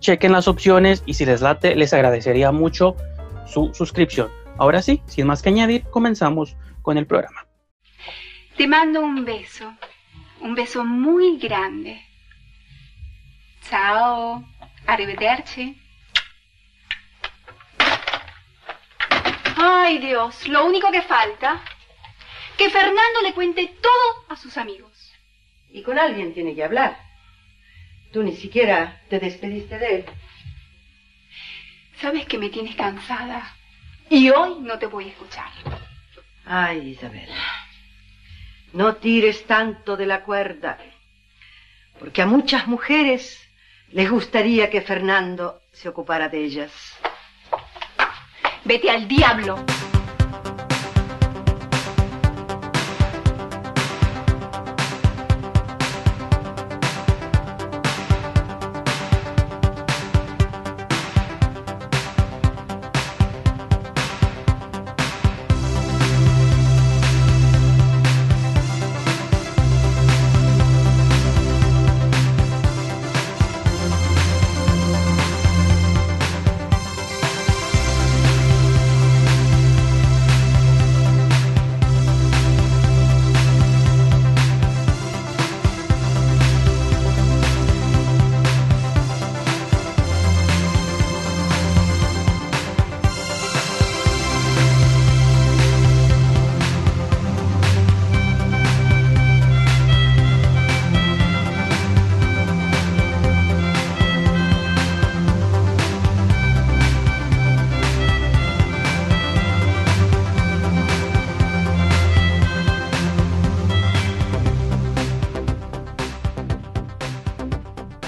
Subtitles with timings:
[0.00, 2.96] chequen las opciones y si les late, les agradecería mucho
[3.46, 4.30] su suscripción.
[4.58, 7.46] Ahora sí, sin más que añadir, comenzamos con el programa.
[8.56, 9.72] Te mando un beso,
[10.40, 12.02] un beso muy grande.
[13.68, 14.44] Chao,
[14.86, 15.80] arrivederci.
[19.56, 21.60] Ay Dios, lo único que falta,
[22.56, 25.12] que Fernando le cuente todo a sus amigos.
[25.70, 27.09] Y con alguien tiene que hablar.
[28.12, 30.04] Tú ni siquiera te despediste de él.
[32.00, 33.54] Sabes que me tienes cansada
[34.08, 35.50] y hoy no te voy a escuchar.
[36.44, 37.28] Ay, Isabel,
[38.72, 40.78] no tires tanto de la cuerda,
[41.98, 43.38] porque a muchas mujeres
[43.90, 46.72] les gustaría que Fernando se ocupara de ellas.
[48.64, 49.64] Vete al diablo.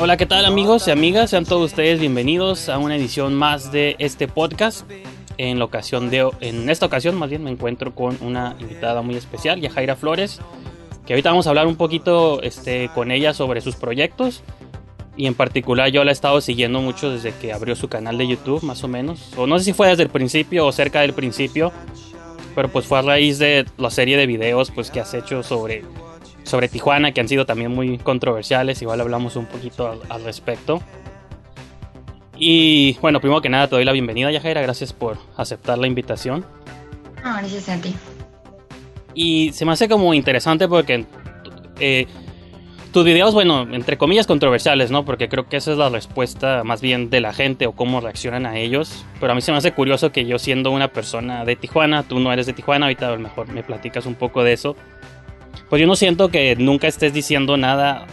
[0.04, 1.30] Hola, ¿qué tal amigos y amigas?
[1.30, 4.84] Sean todos ustedes bienvenidos a una edición más de este podcast.
[5.38, 9.14] En, la ocasión de, en esta ocasión más bien me encuentro con una invitada muy
[9.14, 10.40] especial, Yajaira Flores,
[11.06, 14.42] que ahorita vamos a hablar un poquito este, con ella sobre sus proyectos.
[15.16, 18.26] Y en particular yo la he estado siguiendo mucho desde que abrió su canal de
[18.26, 19.32] YouTube, más o menos.
[19.36, 21.70] O no sé si fue desde el principio o cerca del principio.
[22.56, 25.84] Pero pues fue a raíz de la serie de videos pues, que has hecho sobre
[26.44, 28.82] sobre Tijuana que han sido también muy controversiales.
[28.82, 30.82] Igual hablamos un poquito al, respecto.
[32.36, 34.62] Y bueno, primero que nada te doy la bienvenida, Yajera.
[34.62, 36.44] Gracias por aceptar la invitación.
[37.24, 37.94] No, gracias a ti.
[39.14, 41.04] Y se me hace como interesante porque
[41.78, 42.06] eh,
[42.92, 45.04] tus videos, bueno, entre comillas controversiales, ¿no?
[45.04, 48.44] Porque creo que esa es la respuesta más bien de la gente o cómo reaccionan
[48.44, 49.04] a ellos.
[49.18, 52.20] Pero a mí se me hace curioso que yo siendo una persona de Tijuana, tú
[52.20, 54.76] no eres de Tijuana, ahorita a lo mejor me platicas un poco de eso.
[55.72, 58.04] Pues yo no siento que nunca estés diciendo nada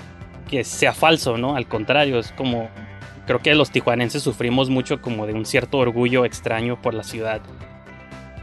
[0.49, 1.57] que sea falso, ¿no?
[1.57, 2.69] Al contrario, es como...
[3.27, 7.41] Creo que los tijuanenses sufrimos mucho como de un cierto orgullo extraño por la ciudad.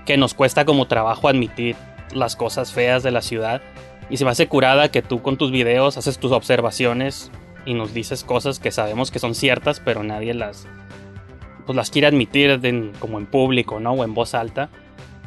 [0.05, 1.77] Que nos cuesta como trabajo admitir
[2.13, 3.63] las cosas feas de la ciudad
[4.11, 7.31] y se me hace curada que tú con tus videos haces tus observaciones
[7.65, 10.69] y nos dices cosas que sabemos que son ciertas, pero nadie las,
[11.65, 12.61] pues las quiere admitir
[12.99, 13.93] como en público, ¿no?
[13.93, 14.69] O en voz alta.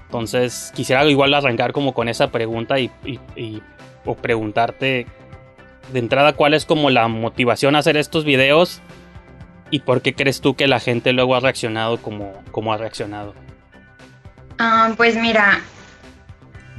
[0.05, 2.91] Entonces quisiera igual arrancar como con esa pregunta y,
[4.09, 5.05] o preguntarte
[5.93, 8.81] de entrada cuál es como la motivación a hacer estos videos
[9.71, 13.35] y por qué crees tú que la gente luego ha reaccionado como, como ha reaccionado.
[14.57, 15.61] Ah, pues mira,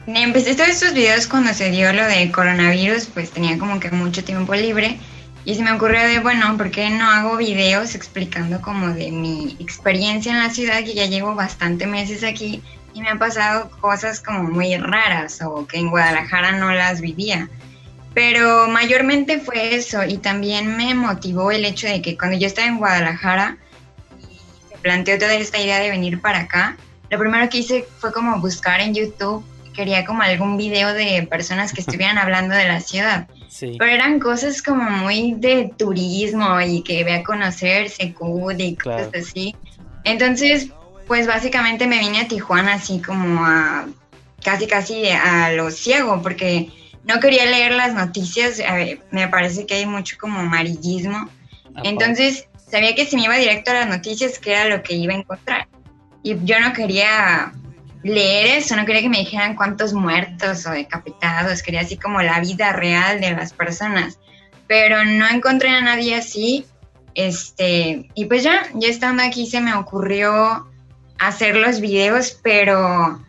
[0.07, 4.25] Empecé todos estos videos cuando se dio lo de coronavirus, pues tenía como que mucho
[4.25, 4.99] tiempo libre
[5.45, 9.57] y se me ocurrió de, bueno, ¿por qué no hago videos explicando como de mi
[9.59, 14.21] experiencia en la ciudad, que ya llevo bastante meses aquí y me han pasado cosas
[14.21, 17.49] como muy raras o que en Guadalajara no las vivía?
[18.13, 22.69] Pero mayormente fue eso y también me motivó el hecho de que cuando yo estaba
[22.69, 23.57] en Guadalajara
[24.21, 24.37] y
[24.69, 26.77] se planteó toda esta idea de venir para acá,
[27.09, 29.45] lo primero que hice fue como buscar en YouTube
[29.81, 33.27] quería como algún video de personas que estuvieran hablando de la ciudad.
[33.61, 39.09] Pero eran cosas como muy de turismo y que ve a conocer Secud y cosas
[39.15, 39.57] así.
[40.05, 40.69] Entonces,
[41.07, 43.87] pues básicamente me vine a Tijuana así como a
[44.45, 46.71] casi casi a lo ciego porque
[47.05, 48.63] no quería leer las noticias,
[49.11, 51.29] me parece que hay mucho como amarillismo.
[51.85, 55.15] Entonces, sabía que si me iba directo a las noticias que era lo que iba
[55.15, 55.69] a encontrar.
[56.23, 57.53] Y yo no quería
[58.03, 62.41] leer eso, no quería que me dijeran cuántos muertos o decapitados, quería así como la
[62.41, 64.19] vida real de las personas,
[64.67, 66.65] pero no encontré a nadie así,
[67.15, 70.69] este, y pues ya, ya estando aquí se me ocurrió
[71.19, 73.23] hacer los videos, pero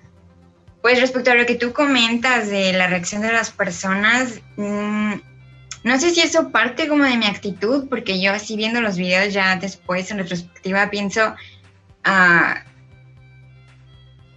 [0.82, 5.14] pues respecto a lo que tú comentas de la reacción de las personas, mm,
[5.84, 9.34] no sé si eso parte como de mi actitud, porque yo así viendo los videos
[9.34, 11.36] ya después en retrospectiva pienso,
[12.04, 12.64] ah,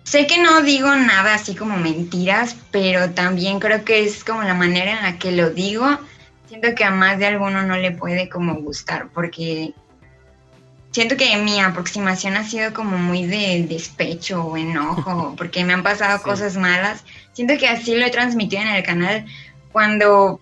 [0.05, 4.55] Sé que no digo nada así como mentiras, pero también creo que es como la
[4.55, 5.99] manera en la que lo digo.
[6.47, 9.73] Siento que a más de alguno no le puede como gustar, porque
[10.91, 15.83] siento que mi aproximación ha sido como muy de despecho o enojo, porque me han
[15.83, 17.03] pasado cosas malas.
[17.33, 19.25] Siento que así lo he transmitido en el canal
[19.73, 20.39] cuando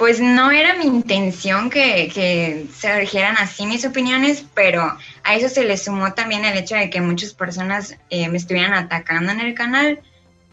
[0.00, 5.62] pues no era mi intención que, se dijeran así mis opiniones, pero a eso se
[5.64, 9.52] le sumó también el hecho de que muchas personas eh, me estuvieran atacando en el
[9.52, 10.00] canal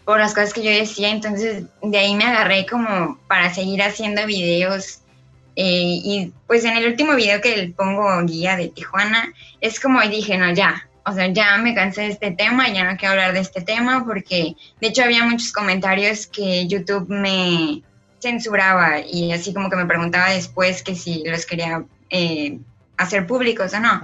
[0.04, 4.26] por las cosas que yo decía, entonces de ahí me agarré como para seguir haciendo
[4.26, 5.00] videos.
[5.56, 10.38] Eh, y pues en el último video que pongo guía de Tijuana, es como dije,
[10.38, 13.40] no, ya, o sea, ya me cansé de este tema, ya no quiero hablar de
[13.40, 17.82] este tema, porque de hecho había muchos comentarios que YouTube me,
[18.20, 22.60] censuraba y así como que me preguntaba después que si los quería eh,
[22.98, 24.02] hacer públicos o no.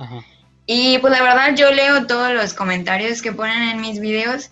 [0.66, 4.52] Y pues la verdad yo leo todos los comentarios que ponen en mis videos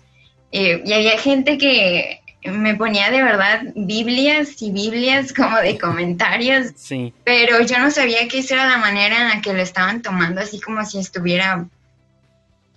[0.50, 6.72] eh, y había gente que me ponía de verdad Biblias y Biblias como de comentarios,
[6.76, 7.14] sí.
[7.24, 10.40] pero yo no sabía que esa era la manera en la que lo estaban tomando,
[10.40, 11.66] así como si estuviera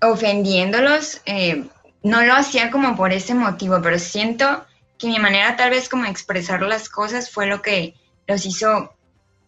[0.01, 1.21] ofendiéndolos.
[1.25, 1.65] Eh,
[2.03, 4.63] no lo hacía como por ese motivo, pero siento
[4.97, 7.95] que mi manera tal vez como expresar las cosas fue lo que
[8.27, 8.95] los hizo,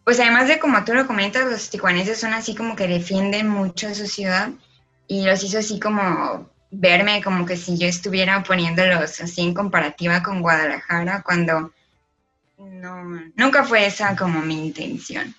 [0.04, 3.94] pues además de como tú lo comentas, los tijuaneses son así como que defienden mucho
[3.94, 4.50] su ciudad
[5.06, 10.22] y los hizo así como verme como que si yo estuviera poniéndolos así en comparativa
[10.22, 11.72] con Guadalajara cuando
[12.58, 13.04] no,
[13.36, 15.34] nunca fue esa como mi intención.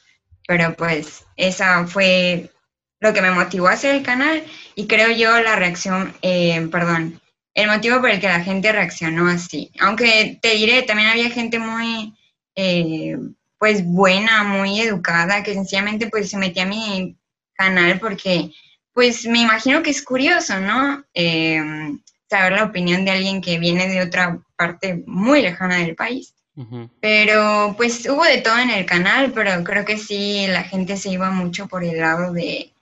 [0.47, 2.51] Pero pues esa fue
[2.99, 4.43] lo que me motivó a hacer el canal
[4.75, 7.21] y creo yo la reacción, eh, perdón,
[7.53, 9.71] el motivo por el que la gente reaccionó así.
[9.79, 12.13] Aunque te diré, también había gente muy,
[12.55, 13.17] eh,
[13.57, 17.17] pues buena, muy educada, que sencillamente pues se metía a mi
[17.53, 18.51] canal porque,
[18.93, 21.03] pues me imagino que es curioso, ¿no?
[21.13, 21.61] Eh,
[22.29, 26.33] saber la opinión de alguien que viene de otra parte muy lejana del país.
[26.99, 31.09] Pero pues hubo de todo en el canal, pero creo que sí, la gente se
[31.09, 32.73] iba mucho por el lado de,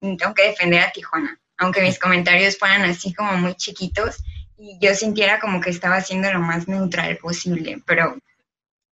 [0.00, 4.22] tengo que defender a Tijuana aunque mis comentarios fueran así como muy chiquitos
[4.56, 8.16] y yo sintiera como que estaba haciendo lo más neutral posible, pero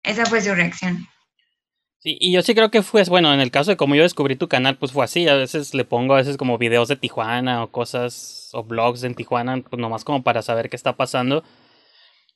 [0.03, 1.07] esa fue su reacción.
[2.01, 4.35] Sí, y yo sí creo que fue, bueno, en el caso de como yo descubrí
[4.35, 7.63] tu canal, pues fue así, a veces le pongo a veces como videos de Tijuana
[7.63, 11.45] o cosas, o blogs en Tijuana, pues nomás como para saber qué está pasando.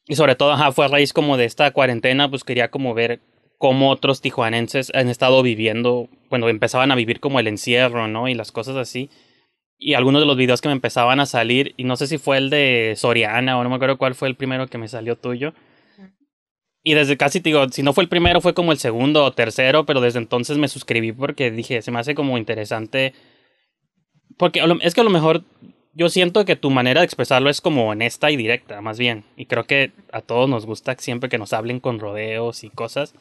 [0.06, 3.20] Y sobre todo, ajá, fue a raíz como de esta cuarentena, pues quería como ver
[3.58, 8.28] cómo otros tijuanenses han estado viviendo, bueno, empezaban a vivir como el encierro, ¿no?
[8.28, 9.10] Y las cosas así.
[9.78, 12.38] Y algunos de los videos que me empezaban a salir, y no sé si fue
[12.38, 15.52] el de Soriana o no me acuerdo cuál fue el primero que me salió tuyo.
[16.82, 19.84] Y desde casi, digo, si no fue el primero, fue como el segundo o tercero,
[19.84, 23.12] pero desde entonces me suscribí porque dije, se me hace como interesante.
[24.38, 25.42] Porque es que a lo mejor
[25.94, 29.24] yo siento que tu manera de expresarlo es como honesta y directa, más bien.
[29.36, 33.14] Y creo que a todos nos gusta siempre que nos hablen con rodeos y cosas.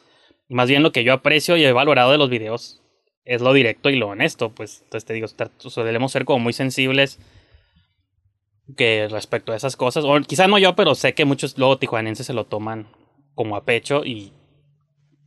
[0.47, 2.84] Y más bien lo que yo aprecio y he valorado de los videos
[3.25, 4.51] es lo directo y lo honesto.
[4.51, 5.27] Pues entonces te digo,
[5.77, 7.19] debemos ser como muy sensibles
[8.77, 10.05] que respecto a esas cosas.
[10.05, 12.87] O quizás no yo, pero sé que muchos luego tijuanenses se lo toman
[13.33, 14.31] como a pecho y...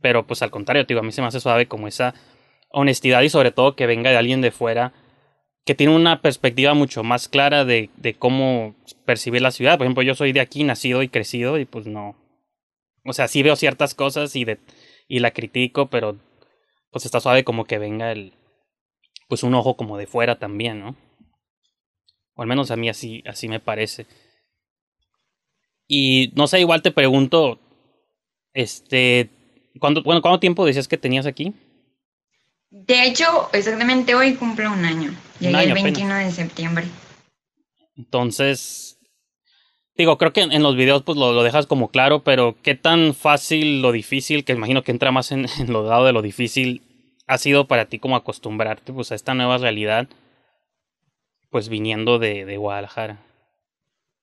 [0.01, 2.13] Pero pues al contrario, digo, a mí se me hace suave como esa
[2.71, 4.93] honestidad y sobre todo que venga de alguien de fuera
[5.69, 8.73] que tiene una perspectiva mucho más clara de, de cómo
[9.05, 9.77] percibir la ciudad.
[9.77, 12.15] Por ejemplo, yo soy de aquí, nacido y crecido, y pues no.
[13.05, 14.47] O sea, sí veo ciertas cosas y,
[15.07, 16.17] y la critico, pero
[16.91, 18.33] pues está suave como que venga el.
[19.27, 20.95] Pues un ojo como de fuera también, ¿no?
[22.33, 24.07] O al menos a mí así, así me parece.
[25.87, 27.59] Y no sé, igual te pregunto.
[28.53, 29.29] Este.
[29.79, 31.53] ¿cuándo, bueno, ¿cuánto tiempo decías que tenías aquí?
[32.69, 35.11] De hecho, exactamente hoy cumplo un año.
[35.39, 36.85] Llegué el 21 de septiembre.
[37.95, 38.98] Entonces,
[39.99, 43.81] digo, creo que en, los videos pues lo, dejas como claro, pero qué tan fácil
[43.81, 46.81] lo difícil, que imagino que entra más en, lo dado de lo difícil,
[47.27, 50.07] ha sido para ti como acostumbrarte pues a esta nueva realidad,
[51.49, 53.19] pues viniendo de, de Guadalajara.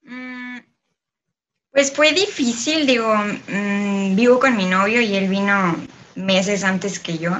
[0.02, 0.60] Mm,
[1.70, 5.76] pues fue difícil, digo, mm, vivo con mi novio y él vino
[6.14, 7.32] meses antes que yo.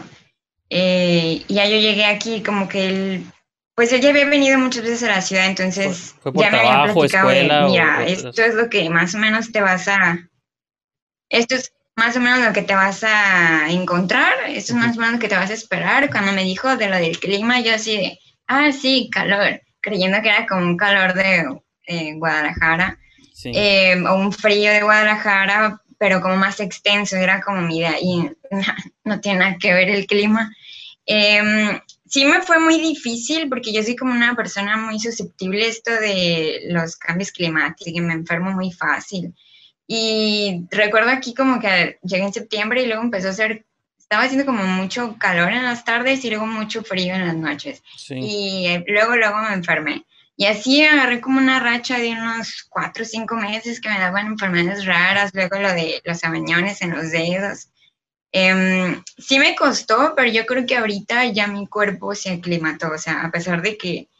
[0.69, 3.27] Eh, ya yo llegué aquí como que él,
[3.77, 7.29] pues él ya había venido muchas veces a la ciudad, entonces ya me había platicado
[7.29, 10.19] de, mira, esto es lo que más o menos te vas a,
[11.29, 15.01] esto es más o menos lo que te vas a encontrar, esto es más o
[15.01, 16.11] menos lo que te vas a esperar.
[16.11, 20.29] Cuando me dijo de lo del clima, yo así de, ah, sí, calor, creyendo que
[20.29, 22.99] era como un calor de Guadalajara,
[23.45, 28.31] eh, o un frío de Guadalajara, pero como más extenso, era como mi idea, y
[29.05, 30.55] no, tiene nada que ver el clima.
[31.07, 31.79] Em,
[32.17, 35.91] sí me fue muy difícil porque yo soy como una persona muy susceptible a esto
[35.91, 39.35] de los cambios climáticos, y me enfermo muy fácil.
[39.87, 43.67] Y recuerdo aquí como que llegué en septiembre y luego empezó a ser,
[43.99, 47.83] estaba haciendo como mucho calor en las tardes y luego mucho frío en las noches.
[48.09, 50.07] Y eh, luego, luego me enfermé.
[50.39, 54.29] Y así agarré como una racha de unos cuatro o cinco meses que me daban
[54.29, 57.69] enfermedades raras, luego lo de los abañones en los dedos.
[58.39, 62.99] Em, sí me costó, pero yo creo que ahorita ya mi cuerpo se aclimató, o
[62.99, 64.11] sea, a pesar de que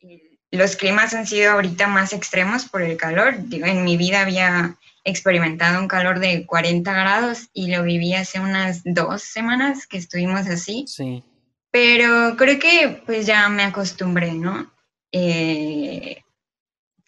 [0.00, 4.22] eh, los climas han sido ahorita más extremos por el calor, digo, en mi vida
[4.22, 9.98] había experimentado un calor de 40 grados y lo viví hace unas dos semanas que
[9.98, 10.86] estuvimos así.
[10.86, 11.22] Sí.
[11.70, 14.72] Pero creo que pues ya me acostumbré, ¿no?
[15.12, 16.22] Eh,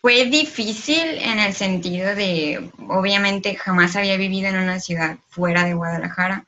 [0.02, 5.72] fue difícil en el sentido de, obviamente, jamás había vivido en una ciudad fuera de
[5.72, 6.46] Guadalajara.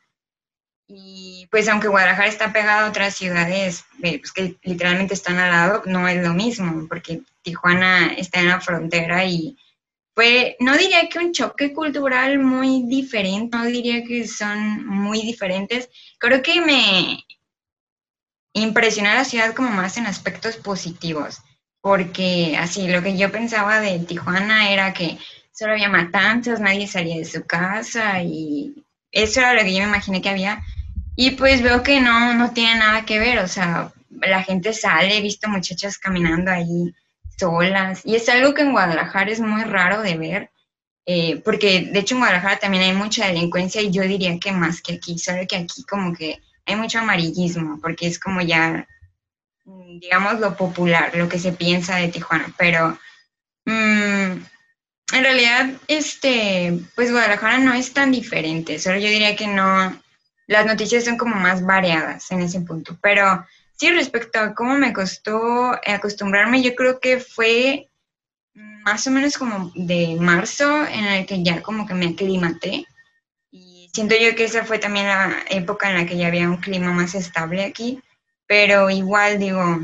[0.87, 5.51] Y pues aunque Guadalajara está pegado a otras ciudades eh, pues, que literalmente están al
[5.51, 9.57] lado, no es lo mismo, porque Tijuana está en la frontera y
[10.15, 15.89] fue, no diría que un choque cultural muy diferente, no diría que son muy diferentes.
[16.19, 17.25] Creo que me,
[18.53, 21.41] impresionar a la ciudad como más en aspectos positivos,
[21.81, 25.19] porque así lo que yo pensaba de Tijuana era que
[25.53, 28.82] solo había matanzas, nadie salía de su casa y
[29.13, 30.63] eso era lo que yo me imaginé que había.
[31.15, 35.19] Y pues veo que no, no tiene nada que ver, o sea, la gente sale,
[35.19, 36.95] he visto muchachas caminando ahí
[37.39, 40.51] solas y es algo que en Guadalajara es muy raro de ver.
[41.05, 44.81] Eh, porque de hecho en Guadalajara también hay mucha delincuencia y yo diría que más
[44.81, 48.87] que aquí, solo que aquí como que hay mucho amarillismo, porque es como ya,
[49.65, 52.97] mm, digamos, lo popular, lo que se piensa de Tijuana, pero
[53.65, 54.37] mm,
[55.13, 60.01] en realidad, este, pues Guadalajara no es tan diferente, solo yo diría que no,
[60.47, 64.93] las noticias son como más variadas en ese punto, pero sí, respecto a cómo me
[64.93, 67.89] costó acostumbrarme, yo creo que fue
[68.55, 72.87] más o menos como de marzo en el que ya como que me aclimaté
[73.93, 76.93] siento yo que esa fue también la época en la que ya había un clima
[76.93, 78.01] más estable aquí,
[78.47, 79.81] pero igual digo,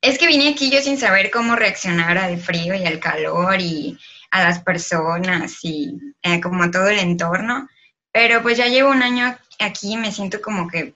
[0.00, 3.98] es que vine aquí yo sin saber cómo reaccionar al frío y al calor y
[4.30, 7.68] a las personas y eh, como a todo el entorno,
[8.12, 10.94] pero pues ya llevo un año aquí y me siento como que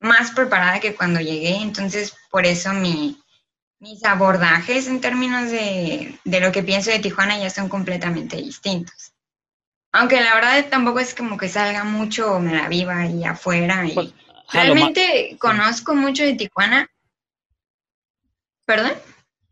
[0.00, 3.22] más preparada que cuando llegué, entonces por eso mi,
[3.78, 9.12] mis abordajes en términos de, de lo que pienso de Tijuana ya son completamente distintos.
[9.92, 13.86] Aunque la verdad tampoco es como que salga mucho, me la viva ahí afuera.
[13.86, 14.14] Y Pues,
[14.50, 16.88] realmente conozco mucho de Tijuana.
[18.64, 18.92] ¿Perdón?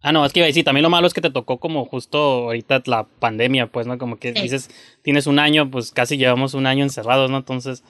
[0.03, 1.85] Ah, no, es que iba a decir, también lo malo es que te tocó como
[1.85, 3.99] justo ahorita la pandemia, pues, ¿no?
[3.99, 4.41] Como que Sí.
[4.43, 4.71] dices,
[5.03, 7.37] tienes un año, pues casi llevamos un año encerrados, ¿no?
[7.37, 7.85] Entonces,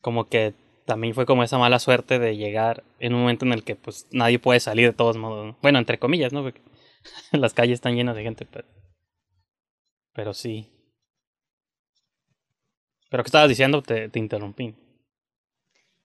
[0.00, 3.62] como que también fue como esa mala suerte de llegar en un momento en el
[3.62, 5.46] que pues nadie puede salir de todos modos.
[5.46, 5.58] ¿no?
[5.62, 6.42] Bueno, entre comillas, ¿no?
[6.42, 6.60] Porque
[7.32, 8.66] las calles están llenas de gente, pero,
[10.12, 10.68] pero sí.
[13.10, 13.80] Pero ¿qué estabas diciendo?
[13.82, 14.74] Te, te interrumpí.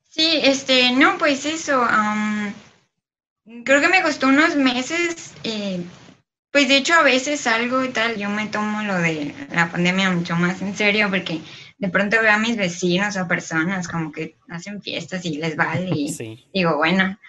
[0.09, 1.81] Sí, este, no, pues eso.
[1.81, 2.53] am,
[3.63, 5.34] creo que me costó unos meses.
[5.44, 5.84] eh,
[6.51, 10.10] pues de hecho a veces salgo y tal, yo me tomo lo de la pandemia
[10.10, 11.42] mucho más en serio porque
[11.77, 15.89] de pronto veo a mis vecinos o personas como que hacen fiestas y les vale
[15.94, 16.46] y Sí.
[16.54, 17.20] digo, bueno.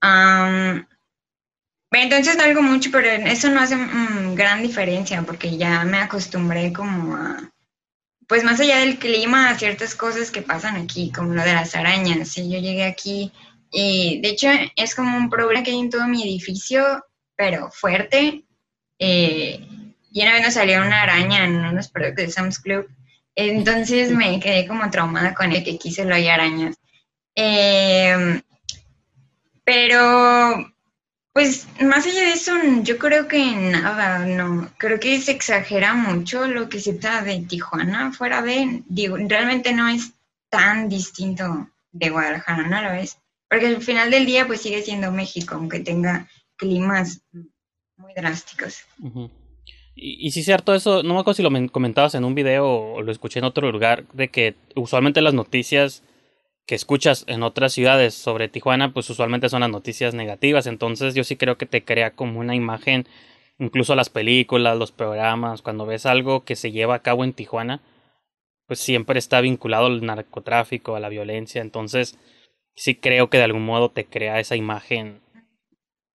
[0.00, 0.86] am,
[1.90, 7.16] entonces salgo mucho, pero eso no hace mm, gran diferencia porque ya me acostumbré como
[7.16, 7.50] a,
[8.28, 11.74] pues más allá del clima, a ciertas cosas que pasan aquí, como lo de las
[11.74, 12.28] arañas.
[12.28, 13.32] Sí, yo llegué aquí
[13.70, 17.04] y de hecho es como un problema que hay en todo mi edificio,
[17.36, 18.44] pero fuerte.
[18.98, 19.66] eh,
[20.10, 22.88] y una vez nos salió una araña en unos productos de Sam's Club.
[23.34, 26.76] Entonces me quedé como traumada con el que aquí solo hay arañas.
[27.36, 28.40] Eh,
[29.64, 30.72] pero,
[31.32, 34.70] pues, más allá de eso, yo creo que nada, no.
[34.78, 39.72] Creo que se exagera mucho lo que se trata de Tijuana, fuera de, digo, realmente
[39.72, 40.12] no es
[40.48, 43.18] tan distinto de Guadalajara, ¿no lo es?
[43.48, 47.22] Porque al final del día, pues sigue siendo México, aunque tenga climas
[47.96, 48.80] muy drásticos.
[49.94, 52.66] Y, y sí cierto eso, no me acuerdo si lo men- comentabas en un video
[52.68, 56.02] o lo escuché en otro lugar, de que usualmente las noticias
[56.66, 61.24] que escuchas en otras ciudades sobre Tijuana, pues usualmente son las noticias negativas, entonces yo
[61.24, 63.08] sí creo que te crea como una imagen,
[63.58, 67.80] incluso las películas, los programas, cuando ves algo que se lleva a cabo en Tijuana,
[68.66, 72.18] pues siempre está vinculado al narcotráfico, a la violencia, entonces
[72.78, 75.20] sí creo que de algún modo te crea esa imagen,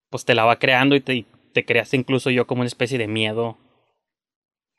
[0.10, 2.98] pues te la va creando y te, y te creaste incluso yo como una especie
[2.98, 3.58] de miedo,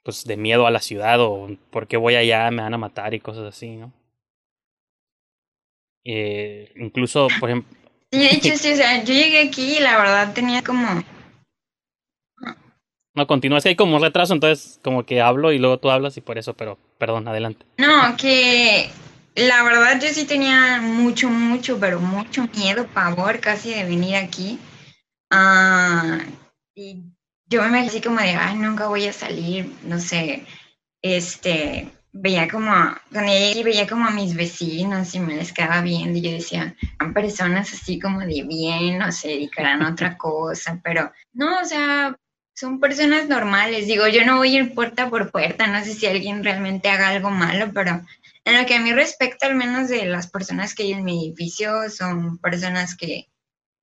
[0.03, 3.21] pues de miedo a la ciudad o porque voy allá, me van a matar y
[3.21, 3.93] cosas así, ¿no?
[6.05, 7.79] Eh, incluso, por ejemplo,
[8.13, 11.03] Sí, de hecho, sí, o sea, yo llegué aquí y la verdad tenía como,
[13.15, 15.91] no continúa, es que hay como un retraso, entonces como que hablo y luego tú
[15.91, 17.65] hablas y por eso, pero perdón, adelante.
[17.79, 18.91] no, que
[19.35, 24.59] la verdad yo sí tenía mucho, mucho, pero mucho miedo, pavor casi de venir aquí.
[25.31, 26.19] Ah,
[26.75, 27.03] y
[27.47, 30.47] yo me metí así como de, ay, nunca voy a salir, no sé,
[31.03, 32.73] este, veía como,
[33.13, 36.75] cuando llegué veía como a mis vecinos y me les quedaba viendo y yo decía,
[36.99, 41.65] son personas así como de bien, no se dedicarán a otra cosa, pero no, o
[41.65, 42.17] sea,
[42.55, 46.07] son personas normales, digo, yo no voy a ir puerta por puerta, no sé si
[46.07, 48.01] alguien realmente haga algo malo, pero
[48.45, 51.27] en lo que a mí respecta, al menos de las personas que hay en mi
[51.27, 53.29] edificio, son personas que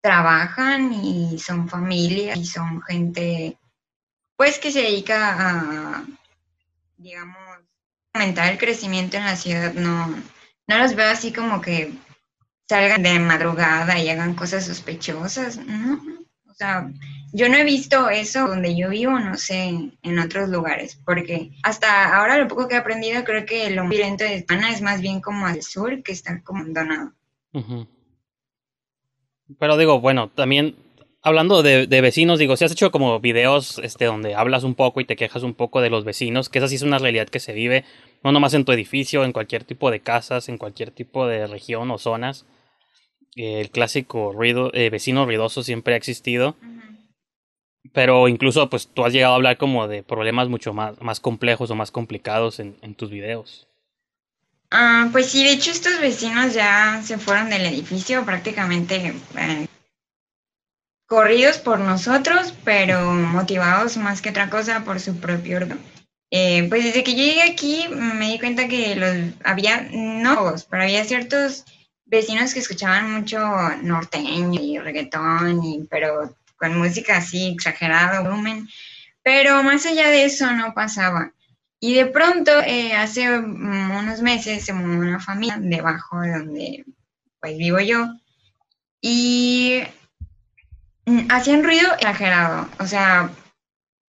[0.02, 3.58] trabajan y son familia y son gente,
[4.36, 6.06] pues, que se dedica a,
[6.98, 7.38] digamos,
[8.14, 9.74] aumentar el crecimiento en la ciudad.
[9.74, 10.08] No,
[10.68, 11.94] no los veo así como que
[12.68, 15.58] salgan de madrugada y hagan cosas sospechosas.
[15.58, 16.02] No,
[16.48, 16.92] o sea,
[17.34, 22.18] yo no he visto eso donde yo vivo, no sé, en otros lugares, porque hasta
[22.18, 25.22] ahora lo poco que he aprendido, creo que lo violento de España es más bien
[25.22, 27.14] como al sur, que está como abandonado.
[27.54, 27.88] Ujú.
[29.60, 30.76] Pero digo, bueno, también
[31.22, 35.02] hablando de, de vecinos, digo, si has hecho como videos este, donde hablas un poco
[35.02, 37.40] y te quejas un poco de los vecinos, que esa sí es una realidad que
[37.40, 37.86] se vive,
[38.24, 41.92] no nomás en tu edificio, en cualquier tipo de casas, en cualquier tipo de región
[41.92, 42.46] o zonas.
[43.36, 46.56] Eh, el clásico ruido, eh, vecino ruidoso siempre ha existido,
[47.94, 51.72] pero incluso pues tú has llegado a hablar como de problemas mucho más, más complejos
[51.72, 53.68] o más complicados en, en tus videos.
[54.72, 59.68] Ah, pues sí, de hecho estos vecinos ya se fueron del edificio prácticamente eh,
[61.06, 65.80] corridos por nosotros, pero motivados más que otra cosa por su propio orden.
[66.32, 70.84] Eh, pues desde que yo llegué aquí me di cuenta que los había, no pero
[70.84, 71.66] había ciertos
[72.06, 73.40] vecinos que escuchaban mucho
[73.82, 78.70] norteño y reggaetón, y, pero con música así exagerada, volumen.
[79.24, 81.34] Pero más allá de eso no pasaba.
[81.80, 86.86] Y de pronto, eh, hace mm, unos meses se mudó una familia debajo de donde
[87.40, 88.08] pues vivo yo
[89.02, 89.82] y
[91.08, 92.70] mm, hacían ruido exagerado.
[92.80, 93.32] O sea,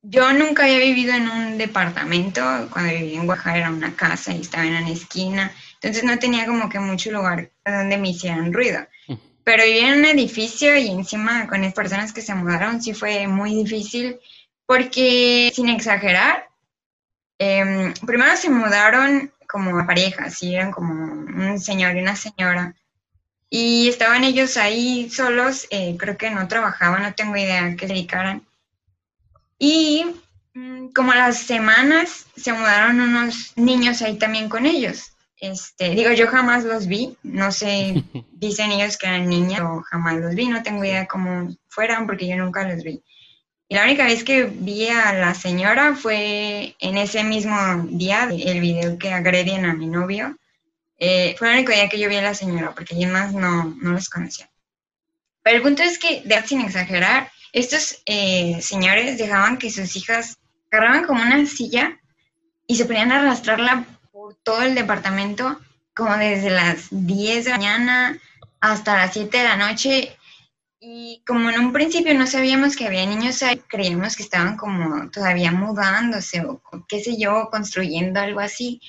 [0.03, 4.43] yo nunca había vivido en un departamento, cuando vivía en Oaxaca era una casa y
[4.43, 8.87] estaba en una esquina, entonces no tenía como que mucho lugar donde me hicieran ruido.
[9.45, 13.27] Pero vivía en un edificio y encima con las personas que se mudaron sí fue
[13.27, 14.19] muy difícil
[14.67, 16.49] porque, sin exagerar,
[17.45, 22.77] Em, primero se mudaron como a pareja, sí, eran como un señor y una señora.
[23.51, 28.47] Y estaban ellos ahí solos, eh, creo que no trabajaban, no tengo idea qué dedicaran.
[29.59, 30.07] Y
[30.55, 35.12] mm, como las semanas se mudaron unos niños ahí también con ellos.
[35.43, 40.15] Este, digo, yo jamás los vi, no sé, dicen ellos que eran niñas, o jamás
[40.21, 43.03] los vi, no tengo idea cómo fueran porque yo nunca los vi.
[43.67, 47.57] Y la única vez que vi a la señora fue en ese mismo
[47.89, 50.39] día, el video que agreden a mi novio.
[50.97, 53.77] Eh, fue la única día que yo vi a la señora, porque yo más no,
[53.83, 54.49] no los conocía.
[55.43, 60.39] Pero el punto es que, de sin exagerar, estos eh, señores dejaban que sus hijas
[60.71, 61.99] agarraban como una silla
[62.69, 63.87] y se ponían a arrastrarla
[64.43, 65.59] todo el departamento,
[65.95, 68.19] como desde las 10 de la mañana
[68.61, 70.17] hasta las 7 de la noche,
[70.85, 75.09] y como en un principio no sabíamos que había niños ahí, creíamos que estaban como
[75.13, 78.81] todavía mudándose o qué sé yo, construyendo algo así.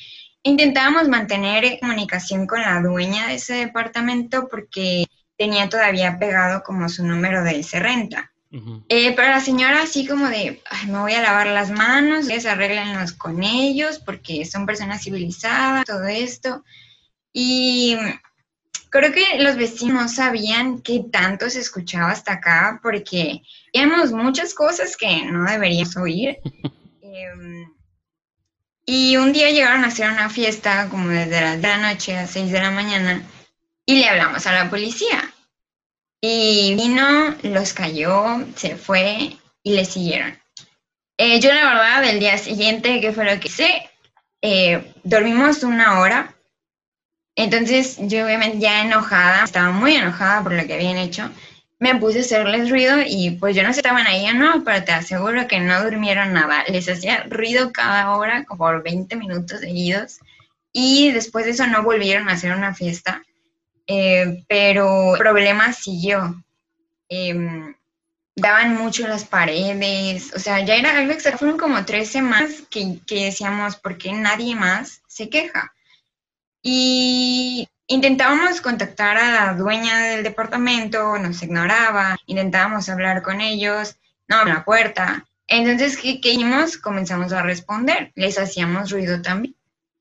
[0.41, 5.05] Intentábamos mantener comunicación con la dueña de ese departamento porque
[5.37, 8.32] tenía todavía pegado como su número de ese renta.
[8.87, 13.13] Eh, pero la señora así como de, me voy a lavar las manos, ustedes arréglenlos
[13.13, 16.63] con ellos porque son personas civilizadas, todo esto.
[17.31, 17.97] Y
[18.89, 23.41] creo que los vecinos sabían qué tanto se escuchaba hasta acá porque
[23.73, 26.37] veíamos muchas cosas que no deberíamos oír.
[27.05, 27.71] Em,
[28.85, 32.25] y un día llegaron a hacer una fiesta como desde las de la noche a
[32.25, 33.21] 6 de la mañana
[33.85, 35.32] y le hablamos a la policía.
[36.25, 40.39] Y vino, los cayó, se fue y le siguieron.
[41.17, 43.89] Eh, yo la verdad, del día siguiente, ¿qué fue lo que hice?
[44.41, 46.33] Eh, dormimos una hora
[47.35, 51.29] entonces yo obviamente ya enojada, estaba muy enojada por lo que habían hecho,
[51.79, 54.63] me puse a hacerles ruido y pues yo no sé si estaban ahí o no,
[54.63, 56.63] pero te aseguro que no durmieron nada.
[56.69, 60.19] Les hacía ruido cada hora, como por 20 minutos seguidos.
[60.71, 63.23] Y después de eso no volvieron a hacer una fiesta.
[63.87, 66.43] Eh, pero el problema siguió.
[67.09, 67.75] Em,
[68.35, 71.37] daban mucho las paredes, o sea, ya era algo extra.
[71.37, 75.73] Fueron como tres semanas que, que decíamos, ¿por qué nadie más se queja?
[76.61, 84.37] Y intentábamos contactar a la dueña del departamento, nos ignoraba, intentábamos hablar con ellos, no
[84.37, 85.25] abrían la puerta.
[85.47, 86.77] Entonces, ¿qué, ¿qué, hicimos?
[86.77, 89.55] Comenzamos a responder, les hacíamos ruido también.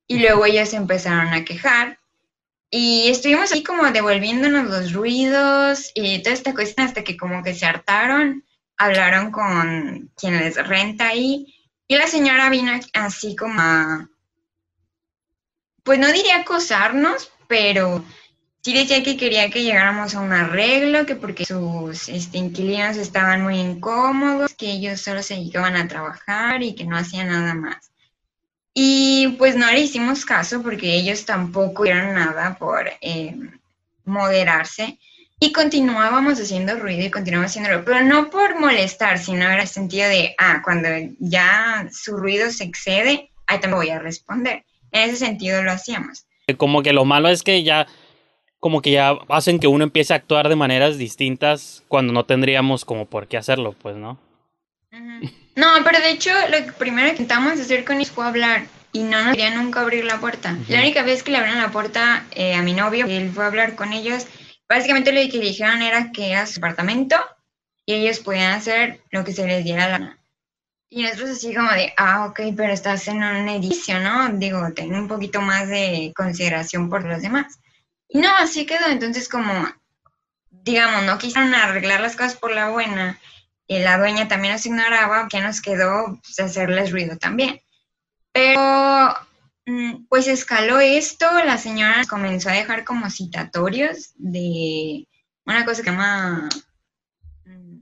[0.07, 1.99] Y luego ellas empezaron a quejar
[2.75, 7.55] y estuvimos ahí como devolviéndonos los ruidos y toda esta cuestión hasta que como que
[7.55, 8.45] se hartaron,
[8.79, 11.55] hablaron con quien les renta ahí
[11.87, 14.09] y la señora vino así como a
[15.83, 18.03] pues no diría acosarnos, pero
[18.63, 23.43] sí decía que quería que llegáramos a un arreglo, que porque sus este, inquilinos estaban
[23.43, 27.91] muy incómodos, que ellos solo se dedicaban a trabajar y que no hacían nada más.
[28.75, 33.37] Y pues no le hicimos caso porque ellos tampoco hicieron nada por eh,
[34.05, 34.99] moderarse
[35.39, 39.69] y continuábamos haciendo ruido y continuábamos haciendo ruido, pero no por molestar, sino era el
[39.69, 44.65] sentido de, ah, cuando ya su ruido se excede, ahí también voy a responder.
[44.93, 46.27] En ese sentido lo hacíamos.
[46.57, 47.89] Como que lo malo es que ya,
[48.61, 52.85] como que ya hacen que uno empiece a actuar de maneras distintas cuando no tendríamos
[52.85, 54.19] como por qué hacerlo, pues, ¿no?
[55.57, 59.22] No, pero de hecho lo primero que intentamos hacer con ellos fue hablar y no
[59.22, 60.57] nos querían nunca abrir la puerta.
[60.68, 63.48] La única vez que le abrieron la puerta eh, a mi novio, él fue a
[63.48, 64.26] hablar con ellos,
[64.68, 67.16] básicamente lo que le dijeron era que era su apartamento
[67.87, 70.18] y ellos podían hacer lo que se les diera la gana.
[70.94, 74.28] Y nosotros así como de, ah, ok, pero estás en un edificio, ¿no?
[74.35, 77.59] Digo, ten un poquito más de consideración por los demás.
[78.09, 78.87] Y no, así quedó.
[78.88, 79.52] Entonces como,
[80.50, 83.18] digamos, no quisieron arreglar las cosas por la buena.
[83.66, 87.61] Y la dueña también nos ignoraba, que nos quedó pues, hacerles ruido también.
[88.33, 89.14] Pero
[89.66, 95.07] mm, pues escaló esto, la señora comenzó a dejar como citatorios de
[95.44, 96.48] una cosa que se llama
[97.44, 97.79] mm,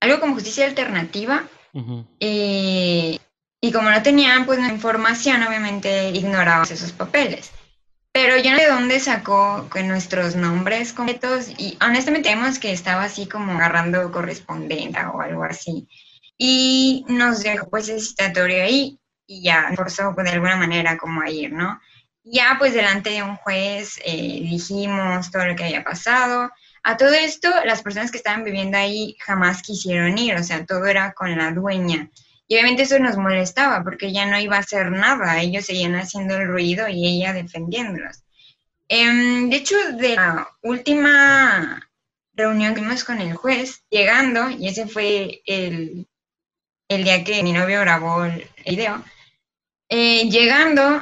[0.00, 1.46] algo como justicia alternativa,
[2.18, 3.20] y,
[3.72, 7.50] como no tenían pues información, obviamente ignorábamos esos papeles.
[8.12, 13.04] Pero yo no sé de dónde sacó nuestros nombres completos y honestamente vemos que estaba
[13.04, 15.88] así como agarrando correspondencia o algo así.
[16.36, 21.30] Y nos dejó pues ese citatorio ahí y ya forzó de alguna manera como a
[21.30, 21.80] ir, ¿no?
[22.24, 26.50] Ya pues delante de un juez eh, dijimos todo lo que había pasado
[26.84, 30.86] a todo esto, las personas que estaban viviendo ahí jamás quisieron ir, o sea, todo
[30.86, 32.10] era con la dueña.
[32.48, 36.36] Y obviamente eso nos molestaba porque ella no iba a hacer nada, ellos seguían haciendo
[36.36, 38.22] el ruido y ella defendiéndolos.
[38.88, 41.88] Em, de hecho, de la última
[42.34, 46.06] reunión que tuvimos con el juez, llegando, y ese fue el,
[46.88, 49.02] el día que mi novio grabó el video,
[49.88, 51.00] Eh, llegando,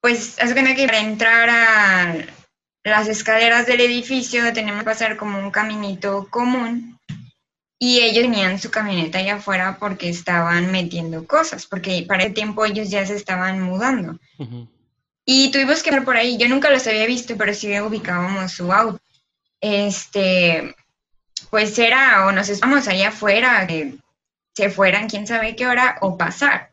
[0.00, 2.26] pues hace cuenta que para entrar a
[2.84, 6.96] las escaleras del edificio tenemos que pasar como un caminito común
[7.78, 12.64] y ellos tenían su camioneta allá afuera porque estaban metiendo cosas, porque para ese tiempo
[12.64, 14.18] ellos ya se estaban mudando.
[15.24, 18.72] Y tuvimos que ver por ahí, yo nunca los había visto, pero sí ubicábamos su
[18.72, 19.00] auto.
[19.60, 20.74] Este,
[21.50, 23.96] pues era o nos estábamos allá afuera, que
[24.54, 26.70] se fueran quién sabe qué hora, o pasar.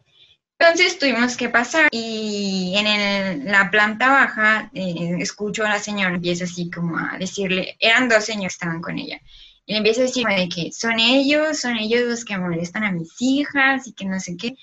[0.59, 6.45] Entonces tuvimos que pasar y en la planta baja eh, escucho a la señora, empieza
[6.45, 9.19] así como a decirle, eran dos señores que estaban con ella,
[9.65, 13.13] y empieza a decir de que son ellos, son ellos los que molestan a mis
[13.19, 14.55] hijas y que no sé qué.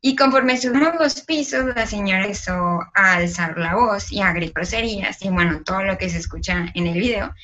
[0.00, 5.22] Y conforme subimos los pisos, la señora empezó a alzar la voz y a groserías
[5.22, 7.34] y bueno, todo lo que se escucha en el video.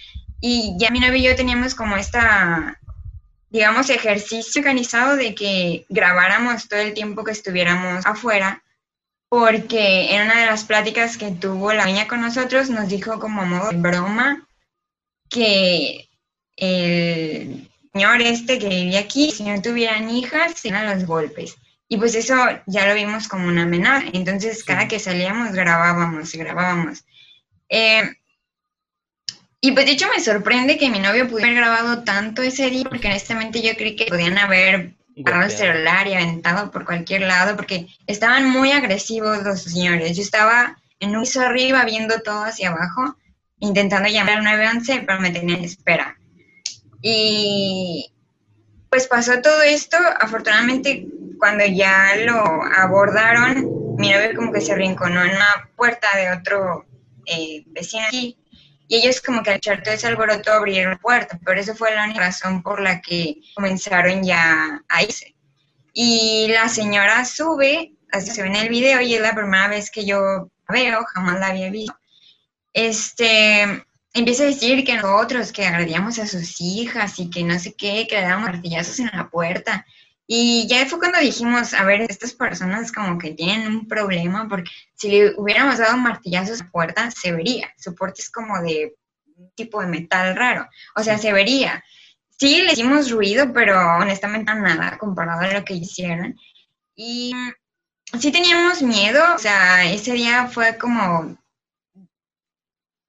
[0.40, 2.80] Y ya mi novio y yo teníamos como esta,
[3.50, 8.62] digamos, ejercicio organizado de que grabáramos todo el tiempo que estuviéramos afuera,
[9.28, 13.44] porque en una de las pláticas que tuvo la niña con nosotros nos dijo como
[13.44, 14.46] modo de broma
[15.28, 16.08] que
[16.56, 21.56] el señor este que vivía aquí, si no tuvieran hijas, serían los golpes.
[21.88, 22.34] Y pues eso
[22.66, 24.06] ya lo vimos como una amenaza.
[24.12, 27.04] Entonces, cada que salíamos grabábamos y grabábamos.
[27.68, 28.02] Eh,
[29.60, 32.84] y pues de hecho me sorprende que mi novio pudiera haber grabado tanto ese día,
[32.84, 37.56] porque honestamente yo creí que podían haber agarrado el celular y aventado por cualquier lado,
[37.56, 40.16] porque estaban muy agresivos los señores.
[40.16, 43.16] Yo estaba en un piso arriba viendo todo hacia abajo,
[43.58, 46.18] intentando llamar al 911, pero me tenían en espera.
[47.06, 48.10] Y
[48.88, 51.06] pues pasó todo esto, afortunadamente
[51.38, 56.86] cuando ya lo abordaron, mi novio como que se arrinconó en una puerta de otro
[57.26, 58.38] eh, vecino y
[58.88, 62.04] ellos como que al echar todo ese alboroto abrieron la puerta, pero eso fue la
[62.04, 65.34] única razón por la que comenzaron ya a irse.
[65.92, 69.90] Y la señora sube, así se ve en el video, y es la primera vez
[69.90, 71.98] que yo veo, jamás la había visto.
[72.72, 77.74] Este, empieza a decir que nosotros, que agredíamos a sus hijas y que no sé
[77.74, 79.84] qué, que le dábamos martillazos en la puerta.
[80.26, 84.70] Y ya fue cuando dijimos, a ver, estas personas como que tienen un problema, porque
[84.94, 87.74] si le hubiéramos dado martillazos a la puerta, se vería.
[87.76, 88.94] Su puerta es como de
[89.56, 91.84] tipo de metal raro, o sea, se vería.
[92.38, 96.38] Sí, le hicimos ruido, pero honestamente nada comparado a lo que hicieron.
[96.94, 97.32] Y
[98.18, 101.36] sí teníamos miedo, o sea, ese día fue como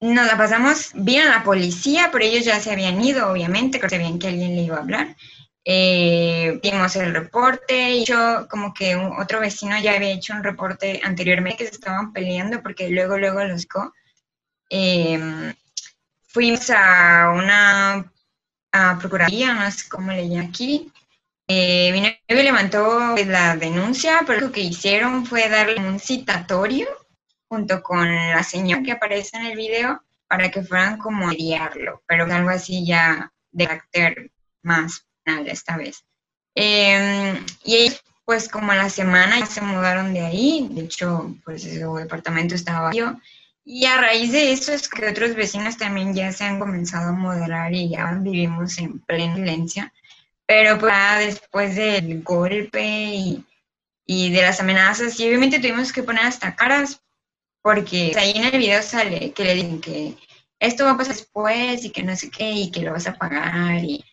[0.01, 4.19] nos la pasamos a la policía, pero ellos ya se habían ido, obviamente, que sabían
[4.19, 5.15] que alguien le iba a hablar.
[5.67, 11.01] Eh, vimos el reporte y yo como que otro vecino ya había hecho un reporte
[11.03, 13.65] anteriormente que se estaban peleando porque luego, luego los
[14.69, 15.53] eh,
[16.27, 18.11] fuimos a una
[18.71, 20.91] a procuraduría, no sé cómo le aquí.
[21.47, 22.01] Eh, mi
[22.43, 26.87] levantó la denuncia, pero lo que hicieron fue darle un citatorio
[27.55, 32.25] junto con la señora que aparece en el video para que fueran como guiarlo, pero
[32.25, 36.03] algo así ya de carácter más penal esta vez.
[36.53, 41.33] Em, y ellos, pues como a la semana ya se mudaron de ahí, de hecho,
[41.45, 43.21] pues su departamento estaba vacío,
[43.63, 47.13] y a raíz de eso es que otros vecinos también ya se han comenzado a
[47.13, 49.89] moderar y ya vivimos en plena silencio,
[50.45, 53.45] pero pues después del golpe y,
[54.05, 57.01] y de las amenazas, y obviamente tuvimos que poner hasta caras
[57.65, 60.13] porque ahí en el video sale que le dicen que
[60.59, 63.15] esto va a pasar después y que no sé qué y que lo vas a
[63.15, 64.05] pagar y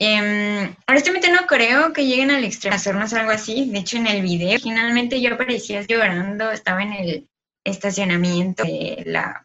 [0.00, 3.70] eh, honestamente no creo que lleguen al extremo a hacernos algo así.
[3.70, 7.28] De hecho, en el video, finalmente yo aparecía llorando, estaba en el
[7.62, 9.44] estacionamiento de la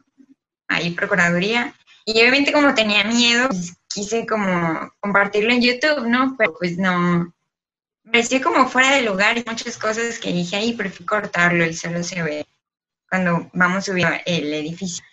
[0.67, 1.75] ahí procuraduría.
[2.03, 6.35] Y obviamente como tenía miedo, pues, quise como compartirlo en YouTube, ¿no?
[6.35, 7.31] Pero pues no,
[8.05, 12.01] parecía como fuera de lugar y muchas cosas que dije ahí, prefiero cortarlo y solo
[12.01, 12.47] se ve
[13.09, 15.03] cuando vamos subiendo el edificio.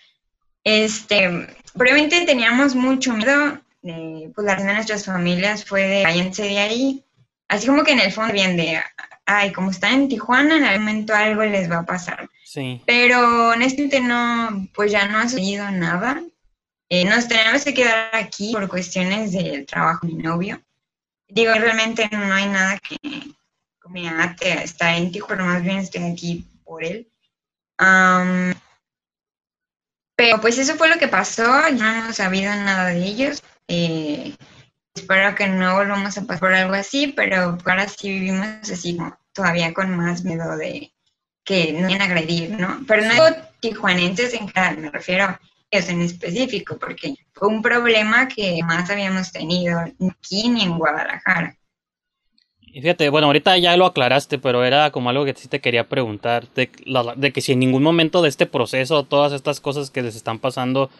[0.64, 1.28] Este,
[1.74, 7.04] probablemente teníamos mucho miedo, pues la reacción de nuestras familias fue de váyanse de ahí,
[7.48, 8.80] así como que en el fondo bien de,
[9.26, 12.28] ay, como están en Tijuana, en algún momento algo les va a pasar.
[12.44, 12.80] Sí.
[12.86, 16.22] Pero honestamente no, pues ya no ha sucedido nada.
[16.88, 20.62] Eh, nos tenemos que quedar aquí por cuestiones del trabajo de mi novio.
[21.28, 22.98] Digo, realmente no hay nada que,
[23.88, 27.11] mi ate está en Tijuana, más bien estoy aquí por él
[30.16, 33.42] pero pues eso fue lo que pasó, no hemos sabido nada de ellos.
[33.68, 34.36] Eh,
[34.94, 38.98] espero que no volvamos a pasar por algo así, pero ahora sí vivimos así
[39.32, 40.92] todavía con más miedo de
[41.44, 42.84] que no vayan a agredir, ¿no?
[42.86, 43.26] Pero no digo
[43.60, 45.40] tijuanenses en general, me refiero a
[45.70, 51.56] ellos en específico, porque fue un problema que más habíamos tenido aquí ni en Guadalajara.
[52.80, 56.48] Fíjate, bueno, ahorita ya lo aclaraste, pero era como algo que sí te quería preguntar,
[56.54, 56.70] de,
[57.16, 60.38] de, que si en ningún momento de este proceso, todas estas cosas que les están
[60.38, 60.90] pasando,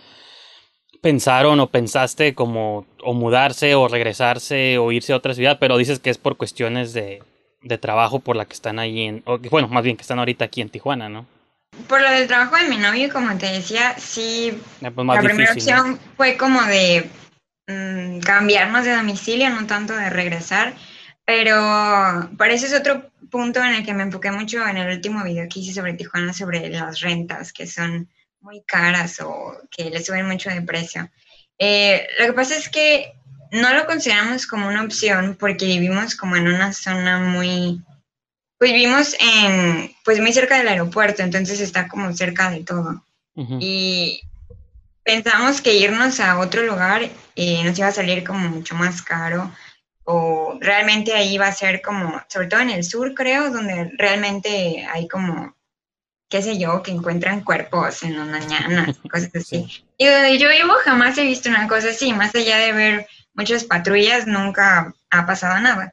[1.01, 5.99] pensaron o pensaste como o mudarse o regresarse o irse a otra ciudad, pero dices
[5.99, 7.23] que es por cuestiones de,
[7.63, 10.45] de trabajo por la que están ahí en, o, bueno, más bien que están ahorita
[10.45, 11.27] aquí en Tijuana, ¿no?
[11.89, 15.99] Por lo del trabajo de mi novio, como te decía, sí, pues la primera opción
[16.17, 17.09] fue como de
[17.67, 20.75] mm, cambiarnos de domicilio, no tanto de regresar,
[21.25, 25.25] pero para eso es otro punto en el que me enfoqué mucho en el último
[25.25, 28.09] video que hice sobre Tijuana, sobre las rentas, que son
[28.41, 31.09] muy caras o que le suben mucho de precio.
[31.59, 33.15] Eh, lo que pasa es que
[33.53, 37.81] no lo consideramos como una opción porque vivimos como en una zona muy,
[38.59, 43.05] pues vivimos en, pues muy cerca del aeropuerto, entonces está como cerca de todo.
[43.35, 44.21] Y
[45.05, 49.51] pensamos que irnos a otro lugar eh, nos iba a salir como mucho más caro
[50.05, 54.87] o realmente ahí va a ser como, sobre todo en el sur creo, donde realmente
[54.91, 55.55] hay como
[56.33, 59.85] qué sé yo, que encuentran cuerpos en las mañanas, cosas así.
[59.99, 60.07] Y
[60.39, 64.95] yo, yo jamás he visto una cosa así, más allá de ver muchas patrullas, nunca
[65.11, 65.93] ha pasado nada.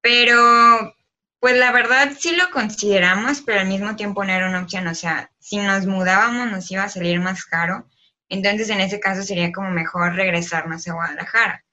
[0.00, 0.94] Pero,
[1.40, 4.94] pues la verdad sí lo consideramos, pero al mismo tiempo no era una opción, o
[4.94, 7.84] sea, si nos mudábamos nos iba a salir más caro,
[8.28, 11.64] entonces en ese caso sería como mejor regresarnos a Guadalajara.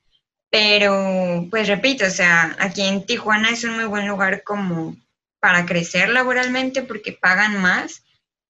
[0.51, 4.95] Pero, pues repito, o sea, aquí en Tijuana es un muy buen lugar como
[5.39, 8.03] para crecer laboralmente porque pagan más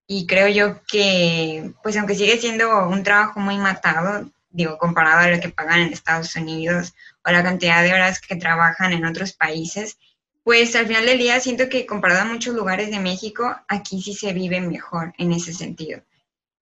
[0.07, 5.27] y creo yo que, pues aunque sigue siendo un trabajo muy matado, digo, comparado a
[5.29, 9.33] lo que pagan en Estados Unidos o la cantidad de horas que trabajan en otros
[9.33, 9.97] países,
[10.43, 14.13] pues al final del día siento que comparado a muchos lugares de México, aquí sí
[14.13, 16.01] se vive mejor en ese sentido.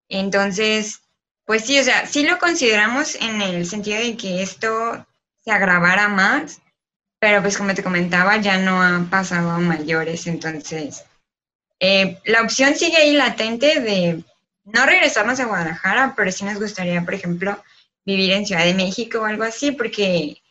[0.10, 1.02] Entonces,
[1.46, 5.06] pues sí, o sea, sí lo consideramos en el sentido de que esto
[5.48, 6.60] se agravara más,
[7.20, 11.06] pero pues como te comentaba, ya no ha pasado a mayores, entonces
[11.80, 14.26] eh, la opción sigue ahí latente de
[14.66, 17.64] no regresarnos a Guadalajara, pero sí nos gustaría, por ejemplo,
[18.06, 20.42] vivir en Ciudad de México o algo así, porque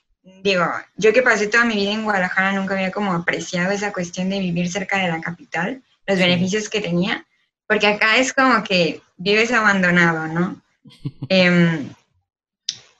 [0.42, 0.64] digo,
[0.96, 4.38] yo que pasé toda mi vida en Guadalajara nunca había como apreciado esa cuestión de
[4.38, 7.26] vivir cerca de la capital, los beneficios que tenía,
[7.66, 10.62] porque acá es como que vives abandonado, ¿no?
[11.28, 11.92] Em,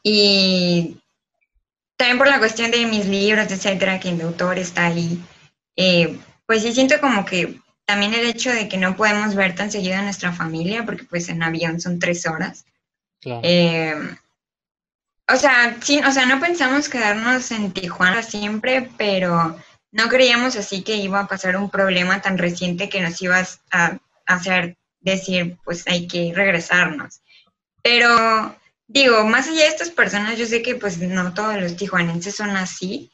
[0.02, 1.00] y
[1.96, 5.20] también por la cuestión de mis libros, etcétera, que el autor está ahí,
[5.76, 9.70] eh, pues sí siento como que también el hecho de que no podemos ver tan
[9.70, 12.64] seguido a nuestra familia, porque pues en avión son tres horas.
[13.24, 13.94] Eh,
[15.28, 19.56] o sea, sí, o sea, no pensamos quedarnos en Tijuana siempre, pero
[19.90, 23.98] no creíamos así que iba a pasar un problema tan reciente que nos iba a
[24.26, 27.22] hacer decir, pues hay que regresarnos.
[27.82, 28.56] Pero
[28.88, 32.50] digo, más allá de estas personas, yo sé que pues no todos los tijuanenses son
[32.50, 33.10] así,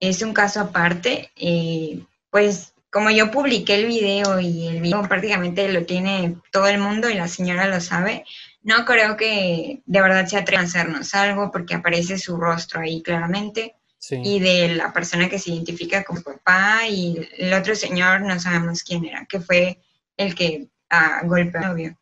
[0.00, 5.70] es un caso aparte, eh, pues como yo publiqué el video y el video prácticamente
[5.70, 8.24] lo tiene todo el mundo y la señora lo sabe,
[8.62, 13.02] no creo que de verdad se atrevan a hacernos algo porque aparece su rostro ahí
[13.02, 13.76] claramente.
[14.10, 18.84] Y de la persona que se identifica como papá y el otro señor no sabemos
[18.84, 19.80] quién era, que fue
[20.16, 21.98] el que a golpeó al novio.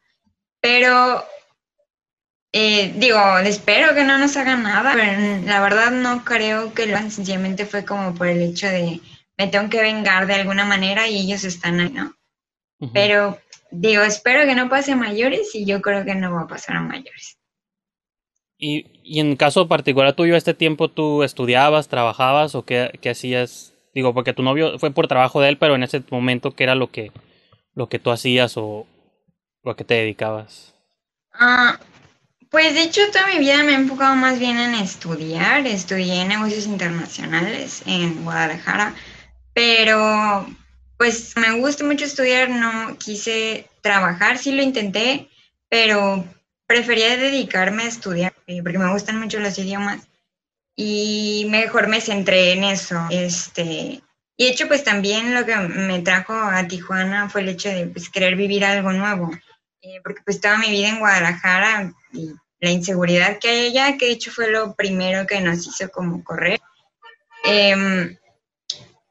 [0.60, 1.24] Pero
[2.56, 6.96] eh, digo, espero que no nos hagan nada, pero la verdad no creo que lo
[6.98, 9.00] sencillamente fue como por el hecho de
[9.36, 12.14] me tengo que vengar de alguna manera y ellos están ahí, ¿no?
[12.92, 13.38] Pero
[13.72, 16.76] digo, espero que no pase a mayores y yo creo que no va a pasar
[16.76, 17.40] a mayores.
[18.56, 23.74] Y, y en caso particular tuyo, este tiempo tú estudiabas, trabajabas o qué, qué hacías?
[23.92, 26.76] Digo, porque tu novio fue por trabajo de él, pero en ese momento, ¿qué era
[26.76, 27.10] lo que,
[27.74, 28.86] lo que tú hacías o,
[29.64, 30.72] o a qué te dedicabas?
[31.32, 31.80] Ah,
[32.54, 35.66] pues de hecho toda mi vida me he enfocado más bien en estudiar.
[35.66, 38.94] Estudié negocios internacionales en Guadalajara,
[39.52, 40.46] pero
[40.96, 45.28] pues me gusta mucho estudiar, no quise trabajar, sí lo intenté,
[45.68, 46.24] pero
[46.68, 50.06] prefería dedicarme a estudiar eh, porque me gustan mucho los idiomas
[50.76, 53.04] y mejor me centré en eso.
[53.10, 54.00] Este,
[54.36, 57.88] y de hecho pues también lo que me trajo a Tijuana fue el hecho de
[57.88, 59.32] pues, querer vivir algo nuevo.
[59.82, 62.32] Eh, porque pues toda mi vida en Guadalajara y
[62.64, 66.24] la inseguridad que hay allá, que de hecho fue lo primero que nos hizo como
[66.24, 66.60] correr.
[67.44, 68.16] Em,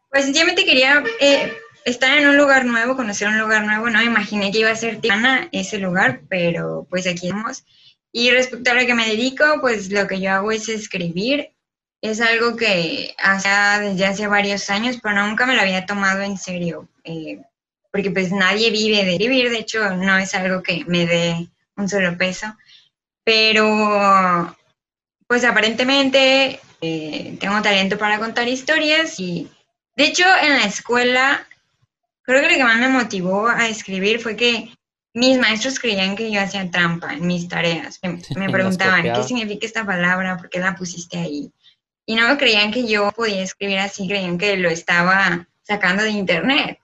[0.10, 1.54] pues sencillamente quería eh,
[1.86, 5.02] estar en un lugar nuevo, conocer un lugar nuevo, no imaginé que iba a ser
[5.02, 7.64] Tijuana ese lugar, pero pues aquí estamos.
[8.12, 11.52] Y respecto a lo que me dedico, pues lo que yo hago es escribir.
[12.02, 13.50] Es algo que hace
[13.82, 17.40] desde hace varios años, pero nunca me lo había tomado en serio, eh,
[17.92, 21.48] porque pues nadie vive de escribir, de hecho no es algo que me dé
[21.78, 22.48] un solo peso
[23.24, 24.56] pero
[25.28, 29.50] pues aparentemente eh, tengo talento para contar historias y
[29.96, 31.48] De hecho, en la escuela,
[32.24, 34.74] creo que lo que más me motivó a escribir fue que
[35.14, 38.00] mis maestros creían que yo hacía trampa en mis tareas.
[38.02, 40.38] Me, me preguntaban, ¿qué significa esta palabra?
[40.38, 41.52] ¿Por qué la pusiste ahí?
[42.06, 46.10] Y no me creían que yo podía escribir así, creían que lo estaba sacando de
[46.10, 46.80] internet.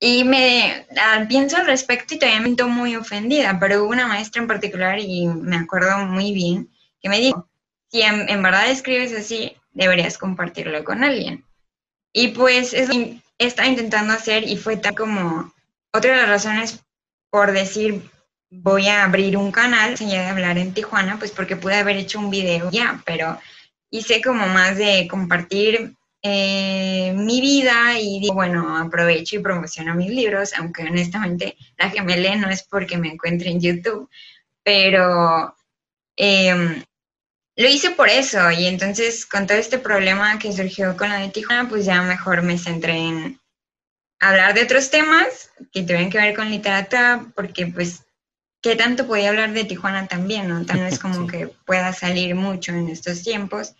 [0.00, 4.06] Y me ah, pienso al respecto y todavía me siento muy ofendida, pero hubo una
[4.06, 6.70] maestra en particular y me acuerdo muy bien
[7.00, 7.48] que me dijo,
[7.90, 11.44] si en, verdad escribes así, deberías compartirlo con alguien.
[12.12, 12.92] Y pues eso
[13.38, 15.52] estaba intentando hacer y fue tal como
[15.92, 16.84] otra de las razones
[17.30, 18.02] por decir
[18.50, 22.18] voy a abrir un canal, se de hablar en Tijuana, pues porque pude haber hecho
[22.18, 23.38] un video ya, pero
[23.90, 30.10] hice como más de compartir eh, mi vida y digo, bueno, aprovecho y promociono mis
[30.10, 34.08] libros, aunque honestamente la que me lee no es porque me encuentre en YouTube,
[34.64, 35.54] pero
[36.16, 36.82] em,
[37.56, 41.28] lo hice por eso y entonces con todo este problema que surgió con la de
[41.28, 43.40] Tijuana, pues ya mejor me centré en
[44.20, 48.04] hablar de otros temas que tuvieran que ver con literatura, porque pues,
[48.60, 50.48] ¿qué tanto podía hablar de Tijuana también?
[50.48, 50.64] ¿no?
[50.66, 53.74] También es como que pueda salir mucho en estos tiempos,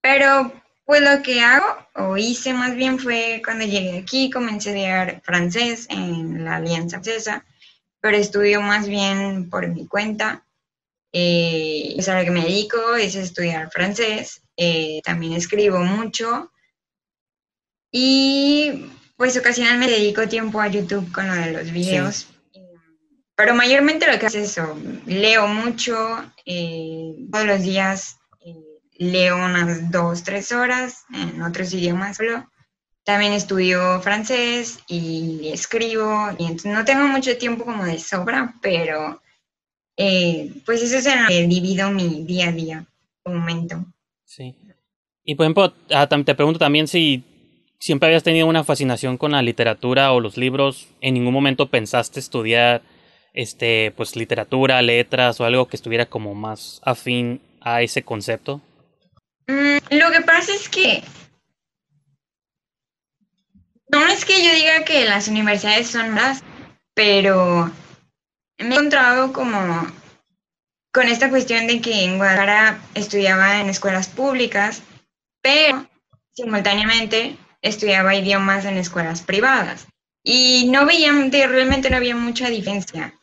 [0.00, 0.52] pero
[0.90, 5.22] pues lo que hago, o hice más bien, fue cuando llegué aquí, comencé a estudiar
[5.22, 7.44] francés en la Alianza Francesa,
[8.00, 10.44] pero estudio más bien por mi cuenta.
[11.12, 14.42] Eh, es a lo que me dedico, es estudiar francés.
[14.56, 16.50] Eh, también escribo mucho.
[17.92, 22.26] Y pues ocasionalmente dedico tiempo a YouTube con lo de los videos.
[23.36, 24.76] Pero mayormente lo que hago es eso,
[25.06, 25.94] leo mucho,
[26.44, 28.19] eh, todos los días
[29.00, 32.18] leo unas dos, tres horas en otros idiomas
[33.02, 39.22] También estudio francés y escribo, y entonces no tengo mucho tiempo como de sobra, pero
[39.96, 42.86] eh, pues eso es en lo que divido mi día a día,
[43.24, 43.86] momento.
[44.26, 44.54] Sí.
[45.24, 47.24] Y por ejemplo, ah, te pregunto también si
[47.78, 52.20] siempre habías tenido una fascinación con la literatura o los libros, ¿en ningún momento pensaste
[52.20, 52.82] estudiar
[53.32, 58.60] este pues literatura, letras o algo que estuviera como más afín a ese concepto?
[59.50, 61.02] Mm, lo que pasa es que
[63.88, 66.44] no es que yo diga que las universidades son malas,
[66.94, 67.72] pero
[68.58, 69.86] me he encontrado como
[70.92, 74.82] con esta cuestión de que en Guadalajara estudiaba en escuelas públicas,
[75.42, 75.88] pero
[76.32, 79.88] simultáneamente estudiaba idiomas en escuelas privadas.
[80.22, 81.10] Y no veía,
[81.48, 83.18] realmente no había mucha diferencia.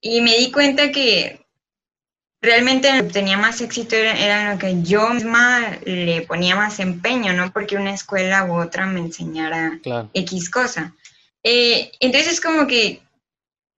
[0.00, 1.41] Y me di cuenta que
[2.42, 7.32] realmente lo que tenía más éxito era, lo que yo misma le ponía más empeño,
[7.32, 9.78] no porque una escuela u otra me enseñara
[10.12, 10.92] X cosa.
[11.44, 13.00] Eh, entonces como que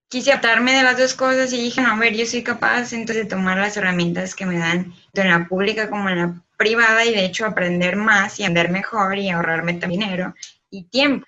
[0.09, 3.25] quise adaptarme de las dos cosas y dije, no, a ver, yo soy capaz entonces
[3.25, 7.05] de tomar las herramientas que me dan tanto en la pública como en la privada
[7.05, 10.35] y de hecho aprender más y andar mejor y ahorrarme dinero
[10.71, 11.27] y tiempo.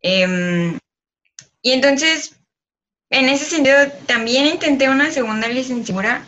[0.00, 0.78] Em,
[1.60, 2.36] y entonces,
[3.10, 3.76] en ese sentido,
[4.06, 6.24] también intenté una segunda licenciatura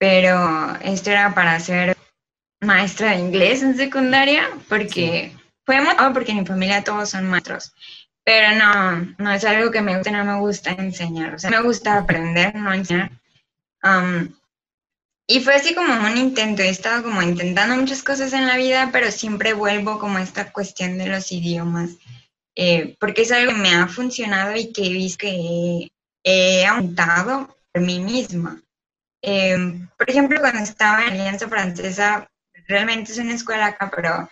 [0.00, 1.94] pero esto era para ser
[2.62, 5.36] maestra de inglés en secundaria, porque
[5.66, 7.74] fue motivado porque en mi familia todos son maestros,
[8.24, 11.60] pero no, no es algo que me gusta, no me gusta enseñar, o sea, me
[11.60, 13.10] gusta aprender, no enseñar.
[13.82, 14.32] Um,
[15.28, 18.88] y fue así como un intento, he estado como intentando muchas cosas en la vida,
[18.92, 21.90] pero siempre vuelvo como a esta cuestión de los idiomas,
[22.56, 25.88] eh, porque es algo que me ha funcionado y que he visto que
[26.24, 28.62] he aumentado por mí misma.
[29.22, 32.30] Em, por ejemplo, cuando estaba en Alianza Francesa,
[32.68, 34.28] realmente es una escuela acá, pero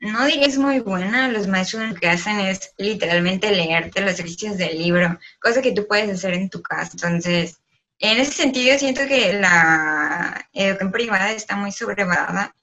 [0.00, 1.28] no diría es muy buena.
[1.28, 5.86] Los maestros lo que hacen es literalmente leerte los ejercicios del libro, cosa que tú
[5.86, 6.90] puedes hacer en tu casa.
[6.94, 7.58] Entonces,
[7.98, 12.54] en ese sentido, siento que la educación privada está muy sobrevalorada.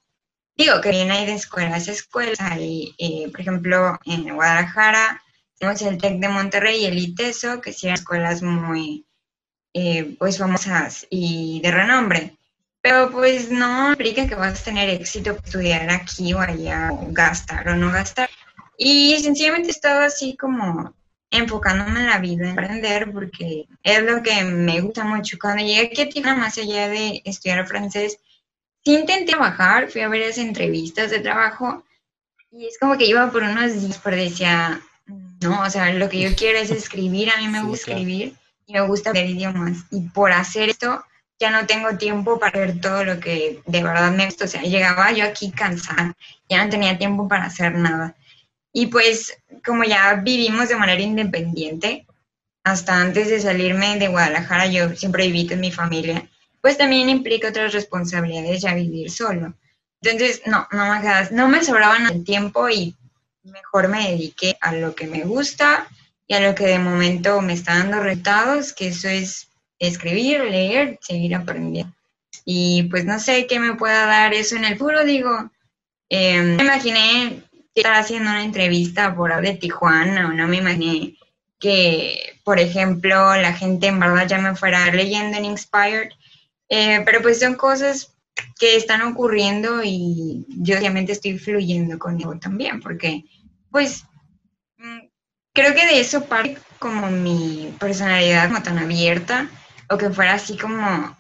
[0.56, 2.40] Digo que bien hay de escuelas escuelas.
[2.42, 5.22] Hay, eh, por ejemplo, en Guadalajara
[5.60, 9.06] tenemos el TEC de Monterrey y el ITESO, que son escuelas muy
[9.74, 12.36] eh, pues famosas y de renombre.
[12.82, 17.68] Pero pues no implica que vas a tener éxito estudiar aquí o allá, o gastar
[17.68, 18.30] o no gastar.
[18.78, 20.94] Y sencillamente estaba así como
[21.32, 25.38] enfocándome en la vida, en aprender, porque es lo que me gusta mucho.
[25.40, 28.18] Cuando llegué aquí a Tijuana, más allá de estudiar francés,
[28.84, 31.84] sí intenté trabajar, fui a varias entrevistas de trabajo
[32.52, 34.82] y es como que iba por unos días, pero decía,
[35.42, 38.39] no, o sea, lo que yo quiero es escribir, a mí me gusta escribir
[38.70, 39.86] me gusta ver idiomas.
[39.92, 41.04] Y por hacer esto
[41.40, 44.46] ya no tengo tiempo para ver todo lo que de verdad me gusta.
[44.46, 46.16] O sea, llegaba yo aquí cansada,
[46.50, 48.16] ya no tenía tiempo para hacer nada.
[48.74, 52.06] Y pues como ya vivimos de manera independiente,
[52.64, 56.30] hasta antes de salirme de Guadalajara yo siempre viví con mi familia,
[56.62, 59.54] pues también implica otras responsabilidades ya vivir solo.
[60.02, 61.02] Entonces, no, no me,
[61.32, 62.96] no me sobraban el tiempo y
[63.44, 65.88] mejor me dedique a lo que me gusta
[66.30, 69.50] y a lo que de momento me está dando resultados, que eso es
[69.80, 71.92] escribir, leer, seguir aprendiendo.
[72.46, 75.50] Y pues no sé qué me pueda dar eso en el futuro, digo,
[76.08, 81.18] em, me imaginé estar haciendo una entrevista por de Tijuana o no me imaginé
[81.60, 86.10] que, por ejemplo, la gente en verdad ya me fuera leyendo en Inspired,
[86.70, 88.14] eh, pero pues son cosas
[88.60, 93.26] que están ocurriendo y yo obviamente estoy fluyendo con ello también, porque
[93.72, 94.06] pues
[95.60, 99.50] creo que de eso parte como mi personalidad como tan abierta,
[99.90, 101.16] o que fuera así como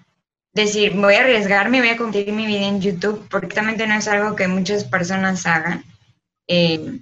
[0.54, 4.08] decir, voy a arriesgarme, voy a compartir mi vida en YouTube, porque realmente no es
[4.08, 5.84] algo que muchas personas hagan.
[6.48, 7.00] Eh,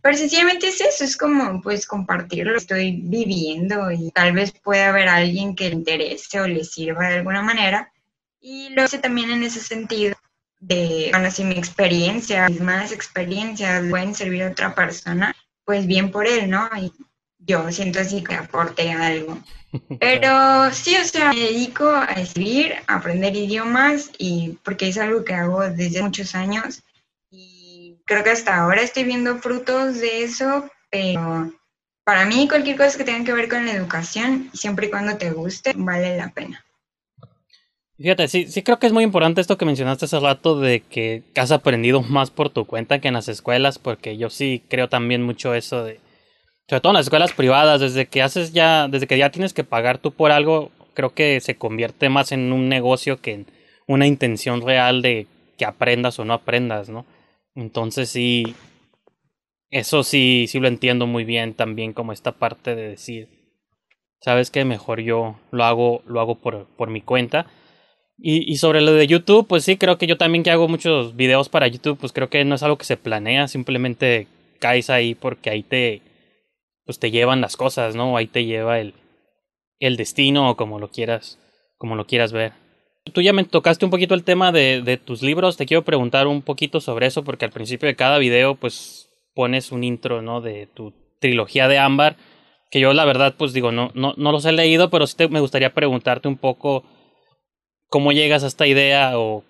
[0.00, 4.50] pero sencillamente es eso, es como pues compartir lo que estoy viviendo y tal vez
[4.50, 7.92] pueda haber alguien que le interese o le sirva de alguna manera.
[8.40, 10.16] Y lo hice también en ese sentido
[10.58, 15.36] de, bueno, si mi experiencia, mis más experiencias pueden servir a otra persona,
[15.72, 16.68] pues bien por él, ¿no?
[16.76, 16.92] Y
[17.38, 19.38] yo siento así que aporte algo.
[20.00, 25.24] Pero sí, o sea, me dedico a escribir, a aprender idiomas y porque es algo
[25.24, 26.82] que hago desde muchos años
[28.04, 31.52] creo que hasta ahora estoy viendo frutos de eso, pero
[32.04, 35.30] para mí cualquier cosa que tenga que ver con la educación, siempre y cuando te
[35.30, 36.64] guste, vale la pena.
[38.02, 41.22] Fíjate, sí, sí creo que es muy importante esto que mencionaste hace rato de que
[41.36, 45.22] has aprendido más por tu cuenta que en las escuelas, porque yo sí creo también
[45.22, 46.00] mucho eso de,
[46.68, 49.62] sobre todo en las escuelas privadas, desde que haces ya, desde que ya tienes que
[49.62, 53.46] pagar tú por algo, creo que se convierte más en un negocio que en
[53.86, 57.06] una intención real de que aprendas o no aprendas, ¿no?
[57.54, 58.56] Entonces sí,
[59.70, 63.28] eso sí, sí lo entiendo muy bien también como esta parte de decir,
[64.20, 67.46] sabes que mejor yo lo hago, lo hago por, por mi cuenta.
[68.24, 71.48] Y, sobre lo de YouTube, pues sí, creo que yo también que hago muchos videos
[71.48, 74.28] para YouTube, pues creo que no es algo que se planea, simplemente
[74.60, 76.02] caes ahí porque ahí te,
[76.84, 78.16] pues te llevan las cosas, ¿no?
[78.16, 78.94] Ahí te lleva el,
[79.80, 81.40] el destino o como lo quieras,
[81.78, 82.52] como lo quieras ver.
[83.12, 86.28] Tú ya me tocaste un poquito el tema de, de, tus libros, te quiero preguntar
[86.28, 90.40] un poquito sobre eso, porque al principio de cada video, pues pones un intro, ¿no?
[90.40, 92.16] De tu trilogía de Ámbar,
[92.70, 95.40] que yo la verdad, pues digo, no, no, no los he leído, pero sí me
[95.40, 96.84] gustaría preguntarte un poco
[97.92, 99.44] cómo llegas a esta idea o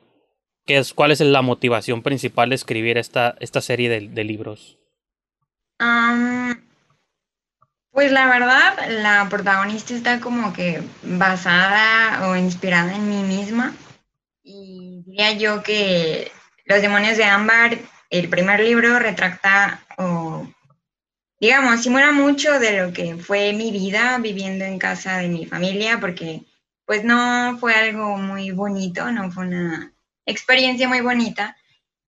[0.67, 4.79] qué es, cuál es la motivación principal de escribir esta, esta serie de, libros.
[7.93, 13.75] Pues la verdad, la protagonista está como que basada o inspirada en mí misma.
[14.43, 16.33] Y diría yo que
[16.65, 17.79] Los demonios de Ámbar,
[18.11, 20.49] el primer libro, retracta o,
[21.39, 26.01] digamos, simula mucho de lo que fue mi vida viviendo en casa de mi familia,
[26.01, 26.43] porque
[26.87, 29.93] pues no fue algo muy bonito, no fue una
[30.27, 31.57] experiencia muy bonita.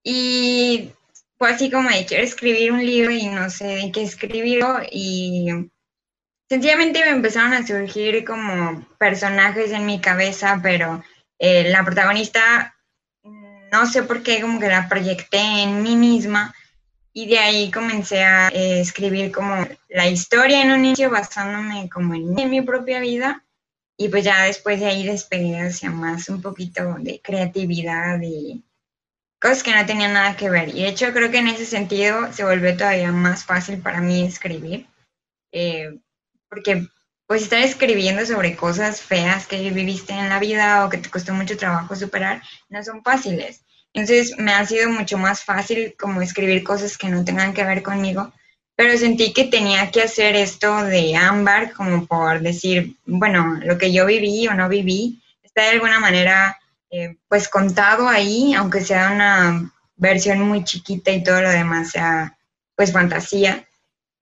[0.02, 0.90] Y
[1.38, 5.70] fue así como de quiero escribir un libro y no sé de qué escribirlo y
[6.48, 11.02] Sencillamente me empezaron a surgir como personajes en mi cabeza, pero
[11.38, 12.76] eh, la protagonista,
[13.72, 16.54] no sé por qué, como que la proyecté en mí misma.
[17.14, 22.14] Y de ahí comencé a eh, escribir como la historia en un inicio basándome como
[22.14, 23.43] en, en mi propia vida
[23.96, 28.64] y pues ya después de ahí despegué hacia más un poquito de creatividad y
[29.40, 30.70] cosas que no tenían nada que ver.
[30.70, 34.24] Y de hecho creo que en ese sentido se volvió todavía más fácil para mí
[34.24, 34.86] escribir.
[35.52, 36.00] Eh,
[36.48, 36.88] porque
[37.26, 41.32] pues estar escribiendo sobre cosas feas que viviste en la vida o que te costó
[41.32, 43.64] mucho trabajo superar, no son fáciles.
[43.92, 47.82] Entonces me ha sido mucho más fácil como escribir cosas que no tengan que ver
[47.82, 48.32] conmigo,
[48.76, 53.92] pero sentí que tenía que hacer esto de ámbar como por decir, bueno, lo que
[53.92, 56.58] yo viví o no viví está de alguna manera
[56.90, 62.36] eh, pues contado ahí, aunque sea una versión muy chiquita y todo lo demás sea
[62.76, 63.64] pues fantasía.